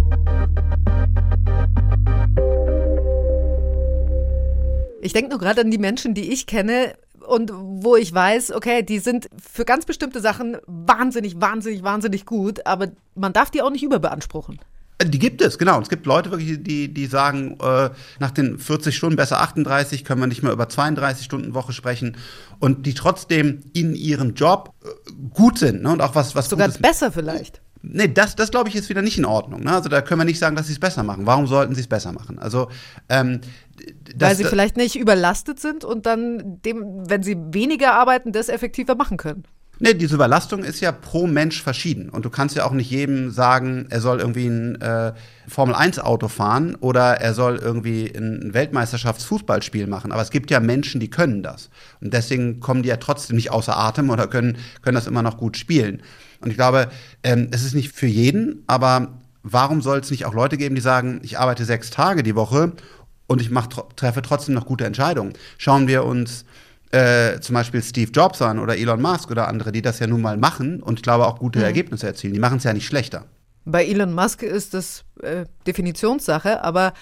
Ich 5.06 5.14
denke 5.14 5.30
nur 5.30 5.40
gerade 5.40 5.62
an 5.62 5.70
die 5.70 5.78
Menschen, 5.78 6.16
die 6.16 6.34
ich 6.34 6.48
kenne 6.48 6.96
und 7.28 7.52
wo 7.54 7.96
ich 7.96 8.12
weiß, 8.12 8.54
okay, 8.54 8.82
die 8.82 8.98
sind 8.98 9.30
für 9.40 9.64
ganz 9.64 9.86
bestimmte 9.86 10.20
Sachen 10.20 10.58
wahnsinnig, 10.66 11.40
wahnsinnig, 11.40 11.84
wahnsinnig 11.84 12.26
gut, 12.26 12.66
aber 12.66 12.88
man 13.14 13.32
darf 13.32 13.52
die 13.52 13.62
auch 13.62 13.70
nicht 13.70 13.84
überbeanspruchen. 13.84 14.60
Die 15.04 15.20
gibt 15.20 15.44
es, 15.44 15.60
genau. 15.60 15.80
Es 15.80 15.90
gibt 15.90 16.08
Leute 16.08 16.32
wirklich, 16.32 16.64
die, 16.64 16.92
die 16.92 17.06
sagen, 17.06 17.58
äh, 17.62 17.92
nach 18.18 18.32
den 18.32 18.58
40 18.58 18.96
Stunden 18.98 19.16
besser 19.16 19.42
38, 19.42 20.06
können 20.06 20.22
wir 20.22 20.28
nicht 20.28 20.42
mehr 20.42 20.54
über 20.54 20.70
32 20.70 21.24
Stunden 21.24 21.54
Woche 21.54 21.74
sprechen 21.74 22.18
und 22.60 22.88
die 22.88 22.96
trotzdem 22.96 23.62
in 23.74 23.94
ihrem 23.94 24.34
Job 24.34 24.74
äh, 24.84 24.88
gut 25.36 25.60
sind 25.60 25.84
ne? 25.84 25.92
und 25.92 26.02
auch 26.02 26.16
was 26.16 26.34
was 26.34 26.50
sogar 26.50 26.68
Gutes 26.68 26.82
besser 26.82 27.12
vielleicht. 27.12 27.62
Nee, 27.92 28.08
das, 28.08 28.36
das 28.36 28.52
glaube 28.52 28.70
ich 28.70 28.76
ist 28.76 28.90
wieder 28.90 29.02
nicht 29.02 29.18
in 29.18 29.26
Ordnung. 29.26 29.62
Ne? 29.64 29.72
Also 29.72 29.90
da 29.90 30.02
können 30.02 30.22
wir 30.22 30.26
nicht 30.26 30.40
sagen, 30.40 30.56
dass 30.56 30.68
sie 30.68 30.74
es 30.74 30.80
besser 30.80 31.04
machen. 31.04 31.26
Warum 31.26 31.48
sollten 31.48 31.76
sie 31.76 31.82
es 31.82 31.88
besser 31.88 32.12
machen? 32.12 32.40
Also 32.40 32.70
ähm, 33.10 33.42
das, 34.16 34.30
Weil 34.30 34.36
sie 34.36 34.44
vielleicht 34.46 34.78
nicht 34.78 34.96
überlastet 34.96 35.60
sind 35.60 35.84
und 35.84 36.06
dann, 36.06 36.62
dem, 36.62 37.10
wenn 37.10 37.24
sie 37.24 37.36
weniger 37.52 37.94
arbeiten, 37.94 38.32
das 38.32 38.50
effektiver 38.50 38.96
machen 38.96 39.18
können. 39.18 39.44
Nee, 39.80 39.94
diese 39.94 40.16
Überlastung 40.16 40.64
ist 40.64 40.80
ja 40.80 40.92
pro 40.94 41.28
Mensch 41.28 41.62
verschieden. 41.62 42.10
Und 42.10 42.24
du 42.24 42.30
kannst 42.30 42.56
ja 42.56 42.66
auch 42.66 42.72
nicht 42.72 42.90
jedem 42.90 43.32
sagen, 43.32 43.88
er 43.90 44.00
soll 44.00 44.20
irgendwie 44.20 44.48
ein 44.48 44.80
äh, 44.82 45.14
Formel-1-Auto 45.48 46.30
fahren 46.30 46.76
oder 46.76 47.20
er 47.20 47.34
soll 47.34 47.58
irgendwie 47.58 48.08
ein 48.16 48.54
Weltmeisterschaftsfußballspiel 48.54 49.88
machen. 49.88 50.14
Aber 50.14 50.22
es 50.22 50.32
gibt 50.32 50.50
ja 50.50 50.62
Menschen, 50.62 51.02
die 51.02 51.10
können 51.10 51.44
das. 51.44 51.70
Und 52.00 52.14
deswegen 52.14 52.62
kommen 52.62 52.84
die 52.84 52.90
ja 52.90 52.98
trotzdem 52.98 53.36
nicht 53.36 53.52
außer 53.52 53.78
Atem 53.78 54.10
oder 54.10 54.28
können, 54.28 54.58
können 54.82 54.96
das 54.96 55.08
immer 55.08 55.22
noch 55.22 55.38
gut 55.38 55.58
spielen. 55.58 56.02
Und 56.40 56.52
ich 56.52 56.58
glaube, 56.58 56.90
ähm, 57.24 57.50
es 57.52 57.64
ist 57.64 57.76
nicht 57.76 57.92
für 57.92 58.08
jeden, 58.08 58.64
aber 58.68 59.20
warum 59.44 59.82
soll 59.82 60.00
es 60.00 60.12
nicht 60.12 60.26
auch 60.26 60.34
Leute 60.34 60.58
geben, 60.58 60.76
die 60.76 60.82
sagen, 60.82 61.20
ich 61.24 61.38
arbeite 61.38 61.66
sechs 61.66 61.90
Tage 61.90 62.24
die 62.24 62.36
Woche 62.36 62.74
und 63.28 63.42
ich 63.42 63.52
mach, 63.52 63.68
treffe 63.96 64.22
trotzdem 64.22 64.56
noch 64.56 64.66
gute 64.66 64.86
Entscheidungen? 64.86 65.34
Schauen 65.58 65.88
wir 65.88 66.06
uns 66.06 66.46
äh, 66.96 67.42
zum 67.42 67.56
Beispiel 67.56 67.84
Steve 67.84 68.10
Jobs 68.12 68.42
an 68.42 68.58
oder 68.58 68.78
Elon 68.78 69.02
Musk 69.02 69.30
oder 69.30 69.48
andere, 69.50 69.72
die 69.72 69.82
das 69.82 70.00
ja 70.00 70.08
nun 70.08 70.22
mal 70.22 70.38
machen 70.38 70.82
und 70.82 71.00
ich 71.00 71.04
glaube 71.04 71.28
auch 71.28 71.40
gute 71.40 71.60
mhm. 71.60 71.66
Ergebnisse 71.66 72.08
erzielen. 72.08 72.34
Die 72.34 72.40
machen 72.40 72.58
es 72.58 72.64
ja 72.64 72.74
nicht 72.74 72.86
schlechter. 72.86 73.26
Bei 73.66 73.86
Elon 73.86 74.14
Musk 74.14 74.44
ist 74.44 74.74
das 74.74 75.04
äh, 75.22 75.46
Definitionssache, 75.68 76.64
aber 76.64 76.94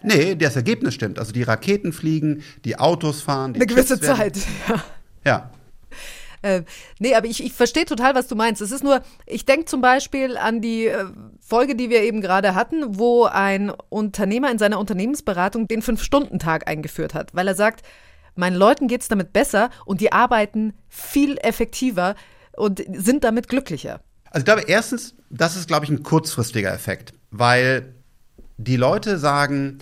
Nee, 0.00 0.36
das 0.36 0.54
Ergebnis 0.54 0.94
stimmt. 0.94 1.18
Also 1.18 1.32
die 1.32 1.42
Raketen 1.42 1.92
fliegen, 1.92 2.44
die 2.64 2.78
Autos 2.78 3.20
fahren. 3.20 3.54
Die 3.54 3.60
Eine 3.60 3.66
gewisse 3.66 4.00
Zeit, 4.00 4.36
ja. 4.68 4.84
Ja. 5.24 5.50
Äh, 6.42 6.62
nee, 7.00 7.16
aber 7.16 7.26
ich, 7.26 7.42
ich 7.42 7.52
verstehe 7.52 7.84
total, 7.84 8.14
was 8.14 8.28
du 8.28 8.36
meinst. 8.36 8.62
Es 8.62 8.70
ist 8.70 8.84
nur, 8.84 9.02
ich 9.26 9.44
denke 9.44 9.64
zum 9.64 9.80
Beispiel 9.80 10.36
an 10.36 10.60
die 10.60 10.86
äh, 10.86 11.06
Folge, 11.40 11.74
die 11.74 11.90
wir 11.90 12.02
eben 12.02 12.20
gerade 12.20 12.54
hatten, 12.54 12.96
wo 12.98 13.24
ein 13.24 13.72
Unternehmer 13.88 14.50
in 14.52 14.58
seiner 14.58 14.78
Unternehmensberatung 14.78 15.66
den 15.66 15.82
Fünf-Stunden-Tag 15.82 16.68
eingeführt 16.68 17.14
hat, 17.14 17.34
weil 17.34 17.48
er 17.48 17.56
sagt, 17.56 17.84
meinen 18.38 18.56
Leuten 18.56 18.88
geht 18.88 19.02
es 19.02 19.08
damit 19.08 19.32
besser 19.32 19.70
und 19.84 20.00
die 20.00 20.12
arbeiten 20.12 20.72
viel 20.88 21.36
effektiver 21.38 22.14
und 22.56 22.82
sind 22.92 23.24
damit 23.24 23.48
glücklicher. 23.48 24.00
Also 24.30 24.40
ich 24.40 24.44
glaube, 24.44 24.62
erstens, 24.66 25.14
das 25.30 25.56
ist, 25.56 25.68
glaube 25.68 25.84
ich, 25.84 25.90
ein 25.90 26.02
kurzfristiger 26.02 26.72
Effekt, 26.72 27.12
weil 27.30 27.94
die 28.56 28.76
Leute 28.76 29.18
sagen, 29.18 29.78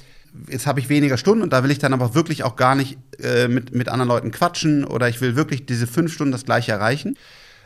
jetzt 0.49 0.67
habe 0.67 0.81
ich 0.81 0.89
weniger 0.89 1.17
Stunden 1.17 1.43
und 1.43 1.53
da 1.53 1.65
will 1.65 1.71
ich 1.71 1.79
dann 1.79 1.93
aber 1.93 2.15
wirklich 2.15 2.45
auch 2.45 2.57
gar 2.57 2.75
nicht 2.75 2.99
äh, 3.21 3.49
mit, 3.49 3.75
mit 3.75 3.89
anderen 3.89 4.09
Leuten 4.09 4.31
quatschen 4.31 4.85
oder 4.85 5.09
ich 5.09 5.21
will 5.21 5.37
wirklich 5.37 5.67
diese 5.67 5.87
fünf 5.87 6.13
Stunden 6.13 6.33
das 6.33 6.45
gleiche 6.45 6.73
erreichen. 6.73 7.17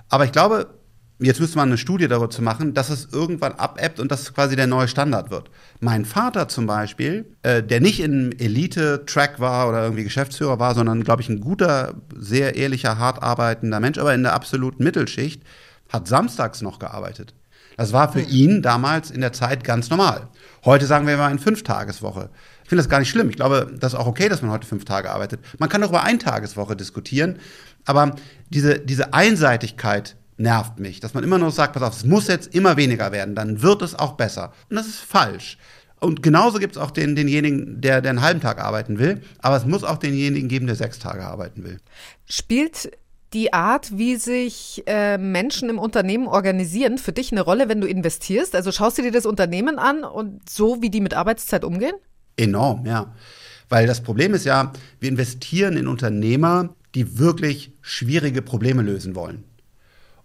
Aber 0.08 0.24
ich 0.24 0.32
glaube, 0.32 0.79
jetzt 1.20 1.40
müsste 1.40 1.58
man 1.58 1.68
eine 1.68 1.78
Studie 1.78 2.08
darüber 2.08 2.30
zu 2.30 2.42
machen, 2.42 2.74
dass 2.74 2.90
es 2.90 3.08
irgendwann 3.12 3.52
abebbt 3.52 4.00
und 4.00 4.10
das 4.10 4.32
quasi 4.34 4.56
der 4.56 4.66
neue 4.66 4.88
Standard 4.88 5.30
wird. 5.30 5.50
Mein 5.80 6.04
Vater 6.04 6.48
zum 6.48 6.66
Beispiel, 6.66 7.36
äh, 7.42 7.62
der 7.62 7.80
nicht 7.80 8.00
in 8.00 8.32
Elite-Track 8.38 9.40
war 9.40 9.68
oder 9.68 9.82
irgendwie 9.82 10.04
Geschäftsführer 10.04 10.58
war, 10.58 10.74
sondern, 10.74 11.04
glaube 11.04 11.22
ich, 11.22 11.28
ein 11.28 11.40
guter, 11.40 11.94
sehr 12.16 12.56
ehrlicher, 12.56 12.98
hart 12.98 13.22
arbeitender 13.22 13.80
Mensch, 13.80 13.98
aber 13.98 14.14
in 14.14 14.22
der 14.22 14.34
absoluten 14.34 14.82
Mittelschicht, 14.82 15.42
hat 15.88 16.08
samstags 16.08 16.62
noch 16.62 16.78
gearbeitet. 16.78 17.34
Das 17.76 17.92
war 17.92 18.12
für 18.12 18.20
ihn 18.20 18.62
damals 18.62 19.10
in 19.10 19.20
der 19.20 19.32
Zeit 19.32 19.64
ganz 19.64 19.90
normal. 19.90 20.28
Heute 20.64 20.86
sagen 20.86 21.06
wir 21.06 21.16
mal 21.16 21.28
eine 21.28 21.38
Fünftageswoche. 21.38 22.28
Ich 22.62 22.68
finde 22.68 22.82
das 22.82 22.90
gar 22.90 22.98
nicht 22.98 23.08
schlimm. 23.08 23.30
Ich 23.30 23.36
glaube, 23.36 23.72
das 23.78 23.94
ist 23.94 23.98
auch 23.98 24.06
okay, 24.06 24.28
dass 24.28 24.42
man 24.42 24.50
heute 24.50 24.66
fünf 24.66 24.84
Tage 24.84 25.10
arbeitet. 25.10 25.40
Man 25.58 25.68
kann 25.68 25.82
auch 25.82 25.88
über 25.88 26.04
Eintageswoche 26.04 26.76
diskutieren. 26.76 27.38
Aber 27.86 28.14
diese, 28.50 28.78
diese 28.78 29.14
Einseitigkeit 29.14 30.16
nervt 30.40 30.80
mich, 30.80 31.00
dass 31.00 31.14
man 31.14 31.22
immer 31.22 31.38
nur 31.38 31.50
sagt, 31.50 31.74
pass 31.74 31.82
auf, 31.82 31.96
es 31.96 32.04
muss 32.04 32.26
jetzt 32.26 32.54
immer 32.54 32.76
weniger 32.76 33.12
werden, 33.12 33.34
dann 33.34 33.62
wird 33.62 33.82
es 33.82 33.94
auch 33.94 34.14
besser. 34.14 34.52
Und 34.68 34.76
das 34.76 34.86
ist 34.86 34.98
falsch. 34.98 35.58
Und 36.00 36.22
genauso 36.22 36.58
gibt 36.58 36.76
es 36.76 36.82
auch 36.82 36.90
den, 36.90 37.14
denjenigen, 37.14 37.80
der, 37.80 38.00
der 38.00 38.10
einen 38.10 38.22
halben 38.22 38.40
Tag 38.40 38.58
arbeiten 38.58 38.98
will, 38.98 39.20
aber 39.40 39.56
es 39.56 39.66
muss 39.66 39.84
auch 39.84 39.98
denjenigen 39.98 40.48
geben, 40.48 40.66
der 40.66 40.76
sechs 40.76 40.98
Tage 40.98 41.24
arbeiten 41.24 41.62
will. 41.62 41.78
Spielt 42.24 42.90
die 43.34 43.52
Art, 43.52 43.96
wie 43.96 44.16
sich 44.16 44.82
äh, 44.86 45.18
Menschen 45.18 45.68
im 45.68 45.78
Unternehmen 45.78 46.26
organisieren, 46.26 46.98
für 46.98 47.12
dich 47.12 47.30
eine 47.30 47.42
Rolle, 47.42 47.68
wenn 47.68 47.80
du 47.80 47.86
investierst? 47.86 48.56
Also 48.56 48.72
schaust 48.72 48.98
du 48.98 49.02
dir 49.02 49.12
das 49.12 49.26
Unternehmen 49.26 49.78
an 49.78 50.02
und 50.02 50.48
so, 50.48 50.82
wie 50.82 50.90
die 50.90 51.00
mit 51.00 51.14
Arbeitszeit 51.14 51.64
umgehen? 51.64 51.94
Enorm, 52.36 52.86
ja. 52.86 53.14
Weil 53.68 53.86
das 53.86 54.00
Problem 54.00 54.34
ist 54.34 54.46
ja, 54.46 54.72
wir 54.98 55.08
investieren 55.08 55.76
in 55.76 55.86
Unternehmer, 55.86 56.74
die 56.94 57.18
wirklich 57.18 57.72
schwierige 57.82 58.42
Probleme 58.42 58.82
lösen 58.82 59.14
wollen. 59.14 59.44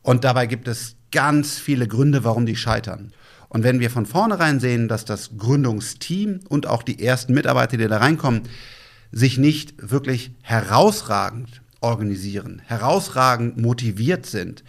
Und 0.05 0.23
dabei 0.23 0.45
gibt 0.45 0.67
es 0.67 0.97
ganz 1.11 1.57
viele 1.57 1.87
Gründe, 1.87 2.23
warum 2.23 2.45
die 2.45 2.55
scheitern. 2.55 3.11
Und 3.49 3.63
wenn 3.63 3.79
wir 3.79 3.89
von 3.89 4.05
vornherein 4.05 4.59
sehen, 4.59 4.87
dass 4.87 5.03
das 5.03 5.31
Gründungsteam 5.35 6.41
und 6.47 6.67
auch 6.67 6.83
die 6.83 7.03
ersten 7.03 7.33
Mitarbeiter, 7.33 7.75
die 7.77 7.87
da 7.87 7.97
reinkommen, 7.97 8.43
sich 9.11 9.39
nicht 9.39 9.73
wirklich 9.79 10.29
herausragend 10.43 11.63
organisieren, 11.81 12.61
herausragend 12.63 13.57
motiviert 13.57 14.27
sind, 14.27 14.63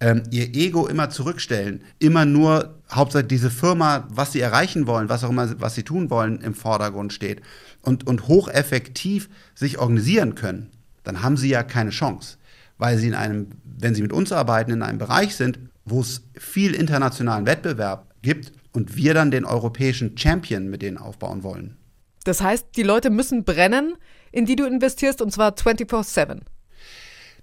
ähm, 0.00 0.24
ihr 0.30 0.54
Ego 0.54 0.86
immer 0.86 1.08
zurückstellen, 1.08 1.84
immer 1.98 2.26
nur 2.26 2.74
hauptsächlich 2.92 3.28
diese 3.28 3.50
Firma, 3.50 4.06
was 4.10 4.32
sie 4.32 4.40
erreichen 4.40 4.86
wollen, 4.86 5.08
was 5.08 5.24
auch 5.24 5.30
immer, 5.30 5.58
was 5.58 5.74
sie 5.74 5.84
tun 5.84 6.10
wollen, 6.10 6.42
im 6.42 6.54
Vordergrund 6.54 7.14
steht 7.14 7.40
und, 7.80 8.06
und 8.06 8.28
hocheffektiv 8.28 9.30
sich 9.54 9.78
organisieren 9.78 10.34
können, 10.34 10.68
dann 11.02 11.22
haben 11.22 11.38
sie 11.38 11.48
ja 11.48 11.62
keine 11.62 11.90
Chance, 11.90 12.36
weil 12.82 12.98
sie 12.98 13.06
in 13.06 13.14
einem, 13.14 13.46
wenn 13.62 13.94
sie 13.94 14.02
mit 14.02 14.12
uns 14.12 14.32
arbeiten, 14.32 14.72
in 14.72 14.82
einem 14.82 14.98
Bereich 14.98 15.36
sind, 15.36 15.60
wo 15.84 16.00
es 16.00 16.24
viel 16.36 16.74
internationalen 16.74 17.46
Wettbewerb 17.46 18.12
gibt 18.22 18.50
und 18.72 18.96
wir 18.96 19.14
dann 19.14 19.30
den 19.30 19.44
europäischen 19.44 20.18
Champion 20.18 20.68
mit 20.68 20.82
denen 20.82 20.98
aufbauen 20.98 21.44
wollen. 21.44 21.76
Das 22.24 22.40
heißt, 22.40 22.66
die 22.74 22.82
Leute 22.82 23.10
müssen 23.10 23.44
brennen, 23.44 23.94
in 24.32 24.46
die 24.46 24.56
du 24.56 24.66
investierst, 24.66 25.22
und 25.22 25.30
zwar 25.30 25.52
24-7. 25.52 26.40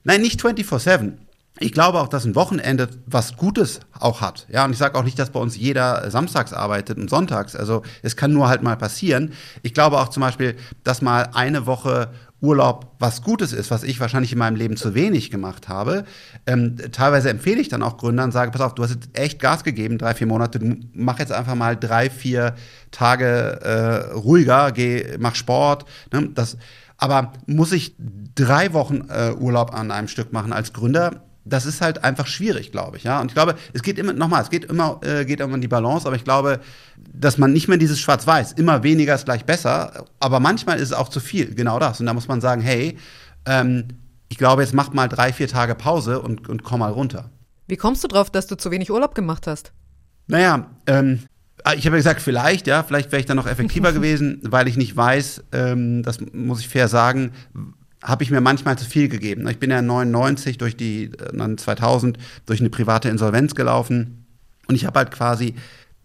Nein, 0.03 0.22
nicht 0.22 0.43
24-7. 0.43 1.13
Ich 1.62 1.74
glaube 1.74 2.00
auch, 2.00 2.08
dass 2.08 2.25
ein 2.25 2.36
Wochenende 2.36 2.88
was 3.06 3.36
Gutes 3.36 3.82
auch 4.00 4.22
hat. 4.22 4.48
Ja, 4.50 4.63
und 4.63 4.72
ich 4.72 4.78
sage 4.78 4.98
auch 4.98 5.04
nicht, 5.04 5.20
dass 5.20 5.30
bei 5.30 5.39
uns 5.39 5.58
jeder 5.58 6.10
samstags 6.10 6.54
arbeitet 6.54 6.98
und 6.98 7.10
sonntags. 7.10 7.56
Also 7.56 7.84
es 8.01 8.16
kann 8.16 8.32
nur 8.32 8.48
halt 8.48 8.63
mal 8.63 8.78
passieren. 8.78 9.34
Ich 9.62 9.74
glaube 9.74 10.00
auch 10.00 10.08
zum 10.08 10.22
Beispiel, 10.22 10.56
dass 10.84 11.01
mal 11.01 11.30
eine 11.34 11.66
Woche 11.66 12.12
Urlaub 12.42 12.96
was 13.00 13.22
Gutes 13.22 13.51
ist, 13.51 13.70
was 13.70 13.84
ich 13.84 14.00
wahrscheinlich 14.00 14.32
in 14.32 14.39
meinem 14.39 14.56
Leben 14.56 14.78
zu 14.78 14.96
wenig 14.96 15.30
gemacht 15.30 15.68
habe. 15.68 16.06
Ähm, 16.46 16.78
teilweise 16.94 17.30
empfehle 17.30 17.60
ich 17.60 17.68
dann 17.68 17.84
auch 17.84 17.98
Gründern, 17.98 18.32
sage, 18.32 18.51
pass 18.51 18.62
auf, 18.62 18.75
du 18.75 18.84
hast 18.84 18.92
jetzt 18.92 19.10
echt 19.12 19.39
Gas 19.39 19.66
gegeben, 19.66 19.98
drei, 19.98 20.13
vier 20.13 20.28
Monate, 20.28 20.60
du 20.60 20.78
mach 20.94 21.20
jetzt 21.20 21.34
einfach 21.34 21.56
mal 21.56 21.75
drei, 21.75 22.10
vier 22.10 22.56
Tage 22.92 23.60
äh, 23.62 24.13
ruhiger, 24.13 24.72
geh, 24.72 25.18
mach 25.20 25.36
Sport. 25.36 25.84
Ne? 26.13 26.30
Das, 26.34 26.58
aber 26.98 27.34
muss 27.46 27.74
ich 27.74 27.96
drei 28.36 28.72
Wochen 28.72 29.10
äh, 29.10 29.34
Urlaub 29.34 29.74
an 29.74 29.92
einem 29.92 30.08
Stück 30.08 30.32
machen 30.32 30.54
als 30.54 30.72
Gründer? 30.72 31.24
Das 31.50 31.65
ist 31.65 31.82
halt 31.82 32.03
einfach 32.03 32.27
schwierig, 32.27 32.72
glaube 32.72 32.98
ich. 32.98 33.03
Ja? 33.03 33.20
Und 33.20 33.27
ich 33.27 33.34
glaube, 33.34 33.56
es 33.74 33.82
geht 33.82 34.00
immer, 34.00 34.13
nochmal, 34.13 34.41
es 34.41 34.50
geht 34.50 34.65
immer, 34.65 35.00
äh, 35.03 35.25
geht 35.25 35.39
immer 35.39 35.56
um 35.56 35.62
die 35.62 35.68
Balance, 35.68 36.08
aber 36.08 36.15
ich 36.15 36.24
glaube, 36.24 36.60
dass 36.98 37.38
man 37.38 37.51
nicht 37.51 37.68
mehr 37.68 37.77
dieses 37.77 38.00
Schwarz-Weiß, 38.00 38.53
immer 38.53 38.84
weniger 38.84 39.15
ist 39.15 39.25
gleich 39.25 39.46
besser, 39.46 40.06
aber 40.20 40.39
manchmal 40.39 40.77
ist 40.77 40.89
es 40.89 40.94
auch 40.94 41.10
zu 41.10 41.20
viel, 41.20 41.56
genau 41.56 41.79
das. 41.79 42.00
Und 42.00 42.06
da 42.06 42.13
muss 42.13 42.27
man 42.27 42.41
sagen, 42.41 42.62
hey, 42.62 42.98
ähm, 43.46 43.88
ich 44.29 44.38
glaube, 44.38 44.62
jetzt 44.62 44.74
mach 44.74 44.94
mal 44.94 45.08
drei, 45.08 45.34
vier 45.34 45.48
Tage 45.48 45.75
Pause 45.75 46.22
und, 46.22 46.48
und 46.48 46.63
komm 46.63 46.79
mal 46.79 46.91
runter. 46.91 47.32
Wie 47.68 47.77
kommst 47.77 48.03
du 48.03 48.08
drauf, 48.08 48.29
dass 48.29 48.48
du 48.48 48.56
zu 48.56 48.72
wenig 48.72 48.91
Urlaub 48.91 49.15
gemacht 49.15 49.48
hast? 49.48 49.74
Naja, 50.27 50.70
ähm, 50.88 51.20
ich 51.75 51.86
habe 51.86 51.96
ja 51.96 52.00
gesagt, 52.00 52.22
vielleicht, 52.22 52.68
ja, 52.68 52.84
vielleicht 52.84 53.12
wäre 53.12 53.20
ich 53.20 53.25
dann 53.25 53.38
noch 53.38 53.48
effektiver 53.48 53.91
gewesen, 53.94 54.41
weil 54.44 54.68
ich 54.68 54.77
nicht 54.77 54.96
weiß, 54.96 55.44
ähm, 55.51 56.03
das 56.03 56.20
muss 56.32 56.62
ich 56.62 56.70
fair 56.70 56.88
sagen, 56.88 57.32
habe 58.03 58.24
ich 58.24 58.32
mir 58.32 58.41
manchmal 58.41 58.77
zu 58.77 58.86
viel 58.86 59.10
gegeben. 59.10 59.48
Ich 59.48 59.60
bin 59.60 59.72
ja 59.72 59.82
99 59.82 60.58
durch 60.58 60.77
die, 60.77 61.12
dann 61.34 61.58
2000 61.58 62.18
durch 62.46 62.60
eine 62.60 62.70
private 62.70 63.10
Insolvenz 63.10 63.56
gelaufen 63.56 64.25
und 64.68 64.75
ich 64.75 64.86
habe 64.86 65.00
halt 65.00 65.12
quasi, 65.12 65.56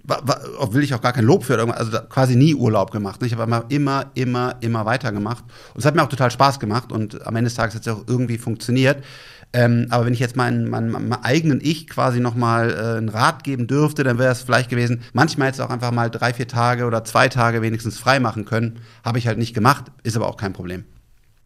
will 0.03 0.83
ich 0.83 0.95
auch 0.95 1.01
gar 1.01 1.13
kein 1.13 1.25
Lob 1.25 1.45
für, 1.45 1.59
also 1.77 1.99
quasi 2.09 2.35
nie 2.37 2.55
Urlaub 2.55 2.91
gemacht. 2.91 3.23
Ich 3.23 3.33
habe 3.33 3.45
immer, 3.45 3.65
immer, 3.69 4.11
immer, 4.15 4.57
immer 4.61 4.87
weitergemacht 4.87 5.45
und 5.75 5.81
es 5.81 5.85
hat 5.85 5.95
mir 5.95 6.03
auch 6.03 6.09
total 6.09 6.31
Spaß 6.31 6.59
gemacht 6.59 6.91
und 6.91 7.25
am 7.27 7.37
Ende 7.37 7.49
des 7.49 7.55
Tages 7.55 7.77
hat 7.77 7.87
es 7.87 7.89
auch 7.89 8.05
irgendwie 8.09 8.39
funktioniert. 8.39 9.03
Ähm, 9.53 9.87
aber 9.91 10.07
wenn 10.07 10.15
ich 10.15 10.19
jetzt 10.19 10.35
meinen, 10.35 10.69
meinen, 10.69 10.91
meinen 10.91 11.13
eigenen 11.13 11.61
Ich 11.63 11.87
quasi 11.87 12.19
nochmal 12.19 12.71
äh, 12.73 12.99
einen 12.99 13.09
Rat 13.09 13.45
geben 13.45 13.69
dürfte, 13.69 14.03
dann 14.03 14.19
wäre 14.19 14.33
es 14.33 14.43
vielleicht 14.43 14.69
gewesen, 14.69 15.03
manchmal 15.13 15.47
jetzt 15.47 15.61
auch 15.61 15.71
einfach 15.71 15.93
mal 15.93 16.11
drei, 16.11 16.35
vier 16.35 16.49
Tage 16.49 16.87
oder 16.87 17.05
zwei 17.05 17.29
Tage 17.29 17.63
wenigstens 17.63 17.97
frei 17.97 18.19
machen 18.19 18.47
können. 18.47 18.81
Habe 19.05 19.19
ich 19.19 19.29
halt 19.29 19.39
nicht 19.39 19.55
gemacht, 19.55 19.93
ist 20.03 20.17
aber 20.17 20.27
auch 20.27 20.37
kein 20.37 20.53
Problem. 20.53 20.85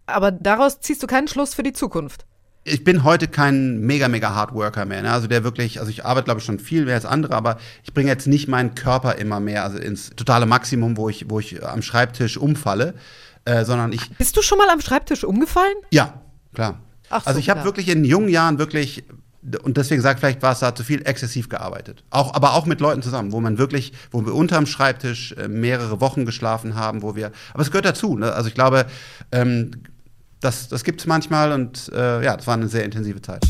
Aber 0.09 0.31
daraus 0.31 0.81
ziehst 0.81 1.03
du 1.03 1.07
keinen 1.07 1.29
Schluss 1.29 1.55
für 1.55 1.63
die 1.63 1.73
Zukunft. 1.73 2.25
Ich 2.65 2.85
bin 2.85 3.05
heute 3.05 3.29
kein 3.29 3.81
mega, 3.81 4.09
mega 4.09 4.35
Hardworker 4.35 4.85
mehr. 4.85 5.03
Ne? 5.03 5.11
Also 5.11 5.27
der 5.27 5.45
wirklich, 5.45 5.81
also 5.81 5.91
ich 5.91 6.05
arbeite, 6.05 6.27
glaube 6.27 6.41
ich, 6.41 6.47
schon 6.47 6.59
viel 6.59 6.85
mehr 6.85 6.95
als 6.95 7.07
andere, 7.07 7.35
aber 7.35 7.59
ich 7.83 7.95
bringe 7.95 8.11
jetzt 8.11 8.27
nicht 8.27 8.49
meinen 8.49 8.75
Körper 8.75 9.15
immer 9.15 9.41
mehr, 9.41 9.65
also 9.65 9.79
ins 9.79 10.11
totale 10.11 10.45
Maximum, 10.45 10.97
wo 10.97 11.09
ich, 11.09 11.31
wo 11.31 11.41
ich 11.41 11.65
am 11.65 11.81
Schreibtisch 11.83 12.37
umfalle, 12.37 12.95
äh, 13.45 13.65
sondern 13.65 13.93
ich. 13.93 14.11
Bist 14.19 14.37
du 14.37 14.43
schon 14.43 14.59
mal 14.59 14.69
am 14.69 14.81
Schreibtisch 14.81 15.25
umgefallen? 15.25 15.77
Ja, 15.91 16.21
klar. 16.53 16.81
Ach 17.09 17.23
so, 17.23 17.29
also 17.29 17.41
ich 17.41 17.49
habe 17.49 17.65
wirklich 17.65 17.89
in 17.89 18.05
jungen 18.05 18.29
Jahren 18.29 18.59
wirklich 18.59 19.05
und 19.63 19.77
deswegen 19.77 20.03
sagt 20.03 20.21
vielleicht 20.21 20.43
war 20.43 20.53
es 20.53 20.59
da 20.59 20.75
zu 20.75 20.83
viel 20.83 21.07
exzessiv 21.07 21.49
gearbeitet. 21.49 22.05
Auch, 22.11 22.35
aber 22.35 22.55
auch 22.55 22.67
mit 22.67 22.81
Leuten 22.81 23.03
zusammen, 23.03 23.33
wo 23.33 23.41
man 23.41 23.57
wirklich, 23.57 23.93
wo 24.11 24.27
wir 24.27 24.35
unterm 24.35 24.67
Schreibtisch 24.67 25.33
äh, 25.33 25.49
mehrere 25.49 26.01
Wochen 26.01 26.27
geschlafen 26.27 26.75
haben, 26.75 27.03
wo 27.03 27.15
wir, 27.15 27.31
aber 27.55 27.63
es 27.63 27.71
gehört 27.71 27.85
dazu. 27.85 28.17
Ne? 28.17 28.33
Also 28.33 28.49
ich 28.49 28.55
glaube, 28.55 28.87
ähm, 29.31 29.71
das, 30.41 30.69
das 30.69 30.85
gibt 30.85 31.01
es 31.01 31.07
manchmal 31.07 31.53
und 31.53 31.91
äh, 31.95 32.25
ja, 32.25 32.37
das 32.37 32.47
war 32.47 32.55
eine 32.55 32.69
sehr 32.69 32.85
intensive 32.85 33.21
Zeit. 33.21 33.45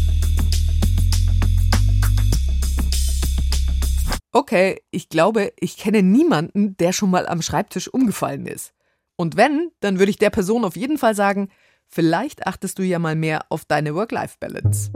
Okay, 4.32 4.80
ich 4.90 5.08
glaube, 5.08 5.52
ich 5.58 5.76
kenne 5.78 6.02
niemanden, 6.02 6.76
der 6.76 6.92
schon 6.92 7.10
mal 7.10 7.26
am 7.26 7.42
Schreibtisch 7.42 7.88
umgefallen 7.88 8.46
ist. 8.46 8.72
Und 9.16 9.36
wenn, 9.36 9.70
dann 9.80 9.98
würde 9.98 10.10
ich 10.10 10.18
der 10.18 10.30
Person 10.30 10.64
auf 10.64 10.76
jeden 10.76 10.98
Fall 10.98 11.14
sagen, 11.14 11.48
vielleicht 11.86 12.46
achtest 12.46 12.78
du 12.78 12.82
ja 12.82 12.98
mal 12.98 13.16
mehr 13.16 13.46
auf 13.48 13.64
deine 13.64 13.94
Work-Life-Balance. 13.94 14.92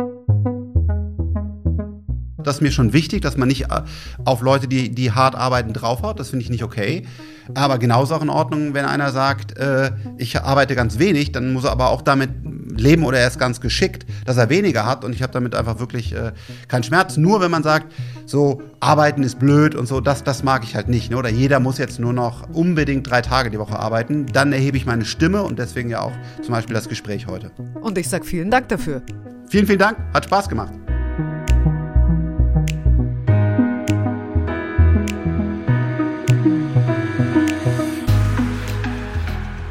Das 2.47 2.57
ist 2.57 2.61
mir 2.61 2.73
schon 2.73 2.93
wichtig, 2.93 3.23
dass 3.23 3.37
man 3.37 3.49
nicht 3.49 3.71
äh, 3.71 3.83
auf 4.25 4.43
Leute, 4.43 4.69
die, 4.69 4.91
die 4.95 5.13
hart 5.13 5.35
arbeiten, 5.35 5.73
draufhaut. 5.73 6.19
Das 6.19 6.31
finde 6.31 6.45
ich 6.45 6.51
nicht 6.51 6.63
okay. 6.63 7.07
Aber 7.55 7.79
genauso 7.79 8.15
auch 8.15 8.23
in 8.23 8.31
Ordnung, 8.31 8.75
wenn 8.75 8.85
einer 8.85 9.11
sagt, 9.11 9.59
äh, 9.59 9.91
ich 10.17 10.41
arbeite 10.41 10.75
ganz 10.75 10.99
wenig, 10.99 11.33
dann 11.33 11.53
muss 11.53 11.65
er 11.65 11.73
aber 11.73 11.91
auch 11.91 12.03
damit 12.03 12.31
leben 12.77 13.05
oder 13.05 13.19
er 13.19 13.29
ist 13.29 13.39
ganz 13.39 13.61
geschickt, 13.61 14.07
dass 14.25 14.37
er 14.37 14.49
weniger 14.49 14.87
hat. 14.87 15.05
Und 15.05 15.15
ich 15.15 15.23
habe 15.23 15.33
damit 15.33 15.55
einfach 15.55 15.79
wirklich 15.79 16.15
äh, 16.15 16.33
keinen 16.69 16.83
Schmerz. 16.83 17.17
Nur 17.17 17.41
wenn 17.41 17.51
man 17.51 17.63
sagt, 17.63 17.93
so 18.27 18.63
arbeiten 18.81 19.23
ist 19.23 19.39
blöd 19.39 19.75
und 19.75 19.87
so, 19.87 20.01
das, 20.01 20.25
das 20.25 20.43
mag 20.43 20.65
ich 20.65 20.75
halt 20.75 20.89
nicht. 20.89 21.11
Ne? 21.11 21.17
Oder 21.17 21.31
jeder 21.31 21.61
muss 21.61 21.79
jetzt 21.79 21.99
nur 21.99 22.13
noch 22.13 22.49
unbedingt 22.51 23.09
drei 23.09 23.23
Tage 23.23 23.51
die 23.51 23.59
Woche 23.59 23.79
arbeiten. 23.79 24.27
Dann 24.27 24.53
erhebe 24.53 24.77
ich 24.77 24.87
meine 24.87 25.05
Stimme 25.05 25.43
und 25.43 25.59
deswegen 25.59 25.91
ja 25.91 26.01
auch 26.01 26.13
zum 26.43 26.53
Beispiel 26.55 26.75
das 26.75 26.89
Gespräch 26.89 27.27
heute. 27.27 27.51
Und 27.81 27.99
ich 27.99 28.09
sage 28.09 28.25
vielen 28.25 28.51
Dank 28.51 28.69
dafür. 28.69 29.03
Vielen, 29.49 29.67
vielen 29.67 29.79
Dank. 29.79 29.99
Hat 30.15 30.25
Spaß 30.25 30.49
gemacht. 30.49 30.73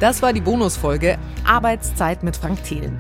Das 0.02 0.24
war 0.24 0.34
die 0.34 0.42
Bonusfolge 0.42 1.20
Arbeitszeit 1.46 2.24
mit 2.24 2.36
Frank 2.36 2.64
Thelen. 2.64 2.98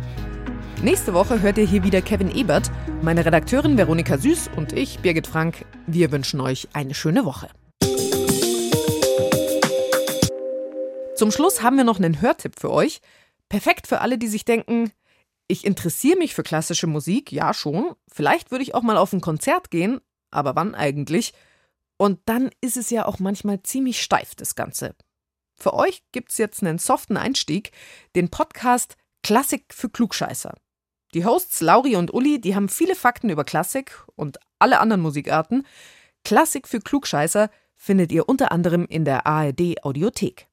Nächste 0.84 1.16
Woche 1.16 1.42
hört 1.42 1.58
ihr 1.58 1.66
hier 1.66 1.84
wieder 1.84 2.00
Kevin 2.00 2.30
Ebert, 2.30 2.70
meine 3.02 3.26
Redakteurin 3.26 3.76
Veronika 3.76 4.20
Süß 4.20 4.52
und 4.56 4.72
ich, 4.74 5.00
Birgit 5.00 5.26
Frank. 5.26 5.66
Wir 5.88 6.12
wünschen 6.12 6.40
euch 6.40 6.68
eine 6.74 6.94
schöne 6.94 7.26
Woche. 7.26 7.50
Zum 11.16 11.32
Schluss 11.32 11.64
haben 11.64 11.78
wir 11.78 11.86
noch 11.86 11.98
einen 11.98 12.22
Hörtipp 12.22 12.60
für 12.60 12.70
euch. 12.70 13.02
Perfekt 13.50 13.88
für 13.88 14.02
alle, 14.02 14.20
die 14.20 14.28
sich 14.28 14.46
denken, 14.46 14.92
ich 15.48 15.66
interessiere 15.66 16.20
mich 16.20 16.36
für 16.36 16.44
klassische 16.44 16.86
Musik, 16.86 17.32
ja 17.32 17.56
schon. 17.56 17.96
Vielleicht 18.10 18.52
würde 18.52 18.62
ich 18.62 18.76
auch 18.76 18.84
mal 18.84 18.98
auf 18.98 19.12
ein 19.12 19.22
Konzert 19.22 19.72
gehen, 19.72 20.02
aber 20.30 20.56
wann 20.56 20.76
eigentlich? 20.76 21.34
Und 21.98 22.20
dann 22.26 22.52
ist 22.62 22.78
es 22.78 22.92
ja 22.92 23.08
auch 23.08 23.18
manchmal 23.18 23.64
ziemlich 23.64 24.04
steif, 24.04 24.36
das 24.36 24.54
Ganze. 24.54 24.94
Für 25.62 25.76
euch 25.76 26.02
gibt's 26.12 26.40
jetzt 26.40 26.64
einen 26.64 26.80
soften 26.80 27.18
Einstieg, 27.18 27.72
den 28.16 28.30
Podcast 28.30 28.98
Klassik 29.22 29.66
für 29.72 29.92
Klugscheißer. 29.92 30.56
Die 31.14 31.24
Hosts 31.24 31.62
Lauri 31.62 31.96
und 31.96 32.12
Uli, 32.12 32.42
die 32.42 32.56
haben 32.56 32.68
viele 32.68 32.96
Fakten 32.96 33.30
über 33.30 33.44
Klassik 33.44 34.04
und 34.16 34.40
alle 34.58 34.80
anderen 34.80 35.04
Musikarten. 35.04 35.68
Klassik 36.24 36.68
für 36.68 36.80
Klugscheißer 36.80 37.52
findet 37.76 38.12
ihr 38.12 38.28
unter 38.28 38.52
anderem 38.52 38.88
in 38.88 39.06
der 39.06 39.28
ARD 39.28 39.84
Audiothek. 39.84 40.48